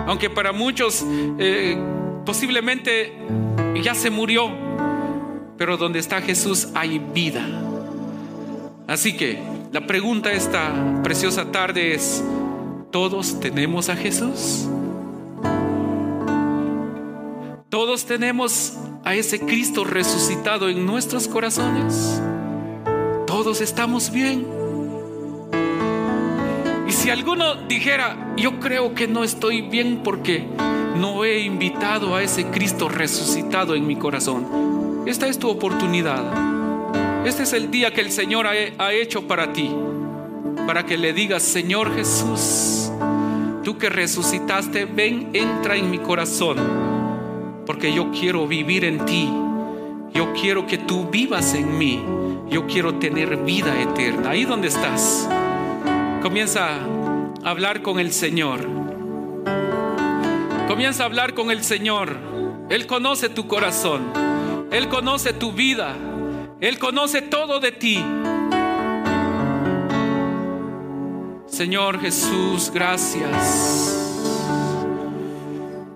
Aunque 0.08 0.30
para 0.30 0.52
muchos 0.52 1.04
eh, 1.38 1.78
posiblemente 2.26 3.14
ya 3.82 3.96
se 3.96 4.10
murió. 4.10 4.50
Pero 5.58 5.78
donde 5.78 6.00
está 6.00 6.22
Jesús 6.22 6.70
hay 6.74 7.00
vida. 7.00 7.46
Así 8.88 9.16
que 9.16 9.40
la 9.72 9.86
pregunta 9.86 10.32
esta 10.32 11.02
preciosa 11.04 11.52
tarde 11.52 11.94
es, 11.94 12.24
¿todos 12.92 13.40
tenemos 13.40 13.90
a 13.90 13.96
Jesús? 13.96 14.68
¿Todos 17.70 18.06
tenemos 18.06 18.74
a 19.06 19.14
ese 19.14 19.40
Cristo 19.40 19.84
resucitado 19.84 20.70
en 20.70 20.86
nuestros 20.86 21.28
corazones? 21.28 22.20
¿Todos 23.28 23.62
estamos 23.62 24.12
bien? 24.12 24.59
Y 26.90 26.92
si 26.92 27.12
alguno 27.12 27.54
dijera, 27.68 28.34
yo 28.36 28.60
creo 28.60 28.96
que 28.96 29.08
no 29.08 29.24
estoy 29.24 29.62
bien 29.62 30.02
porque 30.04 30.44
no 30.96 31.24
he 31.24 31.42
invitado 31.42 32.16
a 32.16 32.24
ese 32.24 32.48
Cristo 32.48 32.90
resucitado 32.90 33.76
en 33.76 33.86
mi 33.86 33.96
corazón, 33.96 35.04
esta 35.06 35.28
es 35.28 35.38
tu 35.38 35.50
oportunidad. 35.50 37.28
Este 37.28 37.44
es 37.44 37.54
el 37.54 37.70
día 37.70 37.94
que 37.94 38.02
el 38.02 38.12
Señor 38.12 38.48
ha, 38.48 38.92
hecho 38.92 39.28
para 39.28 39.54
ti, 39.54 39.70
para 40.66 40.88
que 40.88 40.98
le 40.98 41.14
digas, 41.14 41.44
Señor 41.44 41.94
Jesús, 41.94 42.92
tú 43.64 43.78
que 43.78 43.90
resucitaste, 43.90 44.86
ven, 44.86 45.30
entra 45.34 45.76
en 45.76 45.92
mi 45.92 46.00
corazón, 46.00 46.58
porque 47.68 47.94
yo 47.94 48.10
quiero 48.10 48.48
vivir 48.48 48.84
en 48.84 49.06
ti, 49.06 49.30
yo 50.12 50.34
quiero 50.34 50.66
que 50.66 50.80
tú 50.80 51.08
vivas 51.12 51.54
en 51.54 51.78
mí, 51.78 52.04
yo 52.50 52.66
quiero 52.66 52.96
tener 52.96 53.38
vida 53.38 53.80
eterna. 53.80 54.32
Ahí 54.32 54.44
donde 54.44 54.70
estás, 54.70 55.30
comienza 56.22 56.76
a 57.44 57.50
hablar 57.50 57.82
con 57.82 58.00
el 58.00 58.12
Señor. 58.12 58.68
Comienza 60.68 61.04
a 61.04 61.06
hablar 61.06 61.34
con 61.34 61.52
el 61.52 61.64
Señor. 61.64 62.18
Él 62.70 62.86
conoce 62.88 63.30
tu 63.30 63.48
corazón. 63.48 64.14
Él 64.72 64.88
conoce 64.88 65.34
tu 65.34 65.52
vida. 65.52 65.96
Él 66.60 66.78
conoce 66.78 67.22
todo 67.22 67.60
de 67.60 67.72
ti. 67.72 68.04
Señor 71.48 72.00
Jesús, 72.00 72.72
gracias. 72.74 73.96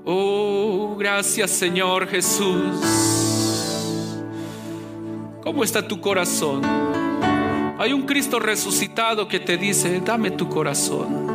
Oh, 0.06 0.96
gracias 0.98 1.52
Señor 1.52 2.08
Jesús. 2.08 2.76
¿Cómo 5.44 5.64
está 5.64 5.88
tu 5.88 6.02
corazón? 6.02 6.62
Hay 7.84 7.92
un 7.92 8.04
Cristo 8.04 8.40
resucitado 8.40 9.28
que 9.28 9.42
te 9.42 9.58
dice, 9.58 10.00
dame 10.00 10.32
tu 10.32 10.48
corazón. 10.48 11.28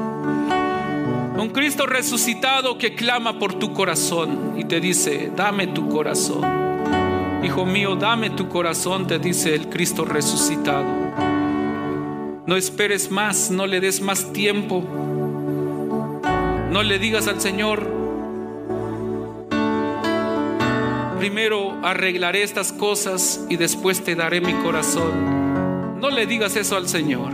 Un 1.37 1.51
Cristo 1.53 1.85
resucitado 1.85 2.79
que 2.79 2.95
clama 2.95 3.39
por 3.39 3.59
tu 3.59 3.75
corazón 3.75 4.55
y 4.57 4.65
te 4.65 4.81
dice, 4.81 5.31
dame 5.37 5.67
tu 5.67 5.91
corazón. 5.91 6.41
Hijo 7.45 7.67
mío, 7.67 7.97
dame 7.97 8.31
tu 8.31 8.49
corazón, 8.49 9.07
te 9.07 9.19
dice 9.19 9.55
el 9.55 9.69
Cristo 9.69 10.07
resucitado. 10.07 10.87
No 12.47 12.57
esperes 12.57 13.11
más, 13.11 13.51
no 13.51 13.67
le 13.67 13.81
des 13.81 14.01
más 14.01 14.33
tiempo. 14.33 14.83
No 16.71 16.83
le 16.83 16.99
digas 16.99 17.29
al 17.29 17.43
Señor, 17.43 17.87
primero 21.19 21.77
arreglaré 21.83 22.43
estas 22.43 22.73
cosas 22.73 23.45
y 23.51 23.59
después 23.59 24.03
te 24.03 24.15
daré 24.15 24.41
mi 24.41 24.55
corazón. 24.55 25.38
No 26.01 26.11
le 26.11 26.27
digas 26.27 26.55
eso 26.57 26.77
al 26.77 26.89
Señor. 26.89 27.33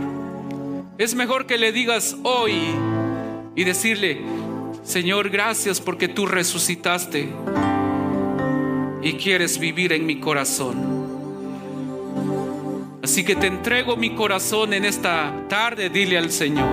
Es 0.97 1.13
mejor 1.13 1.45
que 1.45 1.57
le 1.57 1.71
digas 1.71 2.15
hoy 2.23 2.53
y 3.55 3.63
decirle, 3.63 4.21
Señor, 4.83 5.29
gracias 5.29 5.81
porque 5.81 6.07
tú 6.07 6.25
resucitaste 6.25 7.29
y 9.01 9.13
quieres 9.13 9.59
vivir 9.59 9.93
en 9.93 10.05
mi 10.05 10.19
corazón. 10.19 10.95
Así 13.03 13.23
que 13.23 13.35
te 13.35 13.45
entrego 13.47 13.95
mi 13.95 14.15
corazón 14.15 14.73
en 14.73 14.83
esta 14.83 15.31
tarde, 15.47 15.89
dile 15.89 16.17
al 16.17 16.31
Señor. 16.31 16.69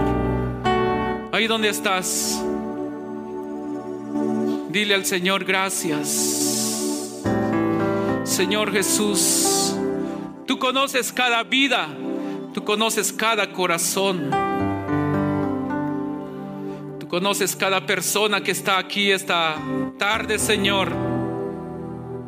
Ahí 1.30 1.47
donde 1.47 1.68
estás, 1.68 2.43
dile 4.70 4.95
al 4.95 5.05
Señor 5.05 5.45
gracias. 5.45 6.80
Señor 8.24 8.72
Jesús, 8.72 9.51
tú 10.47 10.59
conoces 10.59 11.12
cada 11.12 11.43
vida, 11.43 11.88
tú 12.53 12.64
conoces 12.64 13.12
cada 13.12 13.53
corazón. 13.53 14.30
Tú 16.99 17.09
conoces 17.09 17.57
cada 17.57 17.84
persona 17.84 18.43
que 18.43 18.53
está 18.53 18.78
aquí 18.78 19.11
esta 19.11 19.57
tarde, 19.99 20.38
Señor. 20.38 20.93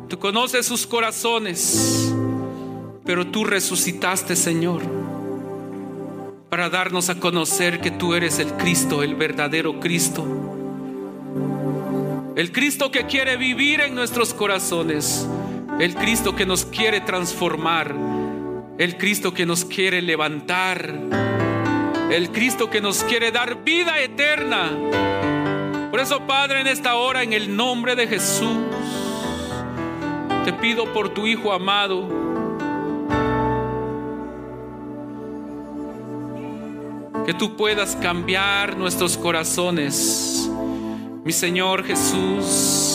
Tú 0.07 0.19
conoces 0.19 0.65
sus 0.65 0.85
corazones, 0.85 2.13
pero 3.03 3.27
tú 3.27 3.43
resucitaste, 3.43 4.35
Señor, 4.35 4.83
para 6.49 6.69
darnos 6.69 7.09
a 7.09 7.19
conocer 7.19 7.81
que 7.81 7.91
tú 7.91 8.13
eres 8.13 8.39
el 8.39 8.53
Cristo, 8.53 9.01
el 9.01 9.15
verdadero 9.15 9.79
Cristo. 9.79 10.25
El 12.35 12.51
Cristo 12.51 12.91
que 12.91 13.05
quiere 13.05 13.37
vivir 13.37 13.81
en 13.81 13.95
nuestros 13.95 14.33
corazones. 14.33 15.27
El 15.79 15.93
Cristo 15.93 16.35
que 16.35 16.45
nos 16.45 16.65
quiere 16.65 17.01
transformar. 17.01 17.93
El 18.77 18.97
Cristo 18.97 19.33
que 19.33 19.45
nos 19.45 19.65
quiere 19.65 20.01
levantar. 20.01 20.99
El 22.09 22.31
Cristo 22.31 22.69
que 22.69 22.79
nos 22.79 23.03
quiere 23.03 23.31
dar 23.31 23.63
vida 23.63 23.99
eterna. 23.99 24.71
Por 25.91 25.99
eso, 25.99 26.21
Padre, 26.25 26.61
en 26.61 26.67
esta 26.67 26.95
hora, 26.95 27.23
en 27.23 27.33
el 27.33 27.55
nombre 27.55 27.95
de 27.95 28.07
Jesús, 28.07 28.57
te 30.45 30.53
pido 30.53 30.93
por 30.93 31.09
tu 31.09 31.27
Hijo 31.27 31.51
amado. 31.51 32.07
Que 37.25 37.33
tú 37.33 37.57
puedas 37.57 37.97
cambiar 37.97 38.77
nuestros 38.77 39.17
corazones. 39.17 40.49
Mi 41.25 41.33
Señor 41.33 41.83
Jesús, 41.83 42.94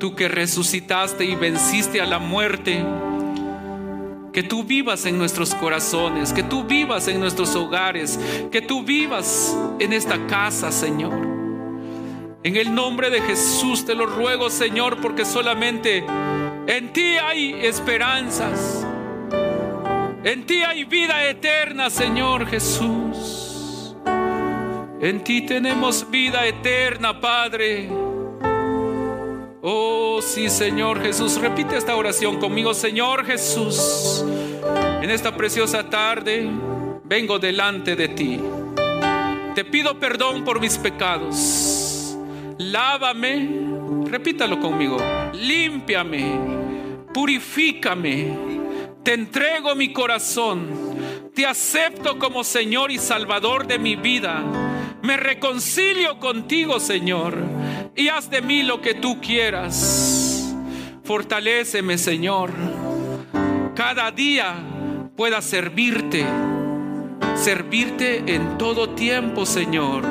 tú 0.00 0.16
que 0.16 0.28
resucitaste 0.28 1.24
y 1.24 1.36
venciste 1.36 2.00
a 2.00 2.06
la 2.06 2.18
muerte, 2.18 2.82
que 4.32 4.42
tú 4.42 4.64
vivas 4.64 5.04
en 5.06 5.18
nuestros 5.18 5.54
corazones, 5.54 6.32
que 6.32 6.42
tú 6.42 6.64
vivas 6.64 7.06
en 7.06 7.20
nuestros 7.20 7.54
hogares, 7.54 8.18
que 8.50 8.62
tú 8.62 8.82
vivas 8.82 9.56
en 9.78 9.92
esta 9.92 10.26
casa, 10.26 10.72
Señor. 10.72 11.12
En 12.42 12.56
el 12.56 12.74
nombre 12.74 13.10
de 13.10 13.20
Jesús 13.20 13.84
te 13.84 13.94
lo 13.94 14.06
ruego, 14.06 14.48
Señor, 14.48 15.00
porque 15.02 15.26
solamente 15.26 16.02
en 16.66 16.92
ti 16.92 17.18
hay 17.22 17.52
esperanzas. 17.62 18.86
En 20.24 20.46
ti 20.46 20.62
hay 20.62 20.84
vida 20.84 21.28
eterna, 21.28 21.90
Señor 21.90 22.46
Jesús. 22.46 23.94
En 25.00 25.22
ti 25.22 25.42
tenemos 25.42 26.10
vida 26.10 26.46
eterna, 26.46 27.20
Padre. 27.20 28.09
Oh, 29.62 30.20
sí, 30.22 30.48
Señor 30.48 31.02
Jesús. 31.02 31.40
Repite 31.40 31.76
esta 31.76 31.96
oración 31.96 32.38
conmigo, 32.38 32.74
Señor 32.74 33.24
Jesús. 33.24 34.24
En 35.02 35.10
esta 35.10 35.36
preciosa 35.36 35.88
tarde 35.88 36.48
vengo 37.04 37.38
delante 37.38 37.96
de 37.96 38.08
ti. 38.08 38.40
Te 39.54 39.64
pido 39.64 39.98
perdón 39.98 40.44
por 40.44 40.60
mis 40.60 40.78
pecados 40.78 41.80
lávame, 42.60 43.48
repítalo 44.06 44.60
conmigo, 44.60 44.98
límpiame, 45.32 46.38
purifícame, 47.12 48.36
te 49.02 49.14
entrego 49.14 49.74
mi 49.74 49.92
corazón, 49.92 50.68
te 51.34 51.46
acepto 51.46 52.18
como 52.18 52.44
Señor 52.44 52.90
y 52.90 52.98
Salvador 52.98 53.66
de 53.66 53.78
mi 53.78 53.96
vida, 53.96 54.42
me 55.02 55.16
reconcilio 55.16 56.18
contigo, 56.18 56.78
Señor, 56.78 57.38
y 57.96 58.08
haz 58.08 58.30
de 58.30 58.42
mí 58.42 58.62
lo 58.62 58.80
que 58.80 58.94
tú 58.94 59.20
quieras. 59.20 60.54
Fortaléceme, 61.04 61.98
Señor, 61.98 62.50
cada 63.74 64.10
día 64.10 64.54
pueda 65.16 65.42
servirte, 65.42 66.24
servirte 67.34 68.34
en 68.34 68.58
todo 68.58 68.90
tiempo, 68.90 69.44
Señor. 69.44 70.04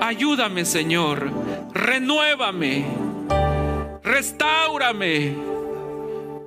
Ayúdame, 0.00 0.64
Señor 0.64 1.44
renuévame, 1.74 2.86
restaurame. 4.02 5.36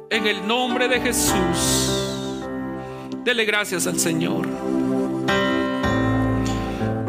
En 0.10 0.26
el 0.26 0.48
nombre 0.48 0.88
de 0.88 1.02
Jesús, 1.02 1.92
Dele 3.26 3.44
gracias 3.44 3.86
al 3.88 4.00
Señor. 4.00 4.48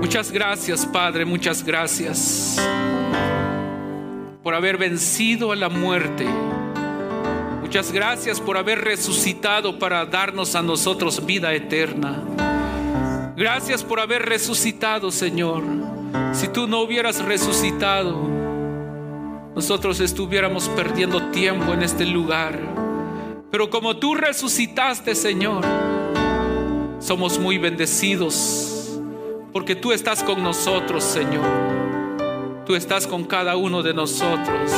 Muchas 0.00 0.32
gracias, 0.32 0.84
Padre, 0.84 1.24
muchas 1.24 1.62
gracias 1.62 2.58
por 4.42 4.54
haber 4.54 4.78
vencido 4.78 5.52
a 5.52 5.56
la 5.56 5.68
muerte. 5.68 6.26
Muchas 7.60 7.92
gracias 7.92 8.40
por 8.40 8.56
haber 8.56 8.80
resucitado 8.80 9.78
para 9.78 10.06
darnos 10.06 10.54
a 10.54 10.62
nosotros 10.62 11.24
vida 11.26 11.52
eterna. 11.52 12.22
Gracias 13.36 13.84
por 13.84 14.00
haber 14.00 14.22
resucitado, 14.22 15.10
Señor. 15.10 15.62
Si 16.32 16.48
tú 16.48 16.66
no 16.66 16.80
hubieras 16.80 17.24
resucitado, 17.24 18.26
nosotros 19.54 20.00
estuviéramos 20.00 20.68
perdiendo 20.70 21.30
tiempo 21.30 21.72
en 21.72 21.82
este 21.82 22.06
lugar. 22.06 22.58
Pero 23.50 23.70
como 23.70 23.96
tú 23.96 24.14
resucitaste, 24.14 25.14
Señor, 25.14 25.64
somos 27.00 27.38
muy 27.38 27.58
bendecidos 27.58 28.98
porque 29.52 29.74
tú 29.74 29.92
estás 29.92 30.22
con 30.22 30.42
nosotros, 30.42 31.04
Señor. 31.04 31.77
Tú 32.68 32.76
estás 32.76 33.06
con 33.06 33.24
cada 33.24 33.56
uno 33.56 33.82
de 33.82 33.94
nosotros. 33.94 34.70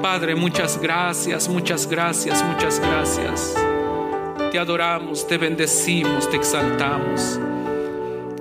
Padre, 0.00 0.36
muchas 0.36 0.80
gracias, 0.80 1.48
muchas 1.48 1.88
gracias, 1.88 2.44
muchas 2.44 2.78
gracias. 2.78 3.56
Te 4.52 4.56
adoramos, 4.56 5.26
te 5.26 5.36
bendecimos, 5.36 6.30
te 6.30 6.36
exaltamos. 6.36 7.40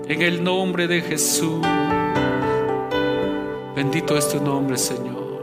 En 0.08 0.22
el 0.22 0.44
nombre 0.44 0.88
de 0.88 1.02
Jesús. 1.02 1.66
Bendito 3.76 4.16
es 4.16 4.30
tu 4.30 4.40
nombre, 4.40 4.78
Señor. 4.78 5.42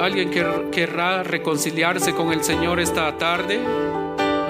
¿Alguien 0.00 0.30
querrá 0.70 1.22
reconciliarse 1.24 2.14
con 2.14 2.32
el 2.32 2.42
Señor 2.42 2.80
esta 2.80 3.14
tarde? 3.18 3.60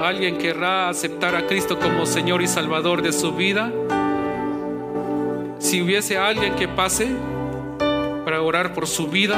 ¿Alguien 0.00 0.38
querrá 0.38 0.90
aceptar 0.90 1.34
a 1.34 1.48
Cristo 1.48 1.76
como 1.76 2.06
Señor 2.06 2.40
y 2.40 2.46
Salvador 2.46 3.02
de 3.02 3.12
su 3.12 3.32
vida? 3.32 3.72
Si 5.74 5.82
hubiese 5.82 6.16
alguien 6.16 6.54
que 6.54 6.68
pase 6.68 7.08
para 8.24 8.40
orar 8.40 8.74
por 8.74 8.86
su 8.86 9.08
vida. 9.08 9.34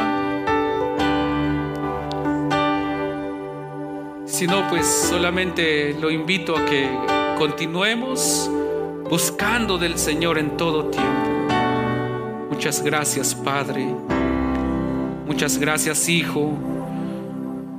Si 4.27 4.47
no, 4.47 4.69
pues 4.69 4.87
solamente 4.87 5.97
lo 5.99 6.11
invito 6.11 6.55
a 6.55 6.67
que 6.67 6.91
continuemos 7.39 8.51
buscando 9.09 9.79
del 9.79 9.97
Señor 9.97 10.37
en 10.37 10.59
todo 10.59 10.91
tiempo. 10.91 11.49
Muchas 12.51 12.83
gracias, 12.83 13.35
Padre. 13.35 13.87
Muchas 15.27 15.57
gracias, 15.57 16.07
Hijo. 16.07 16.53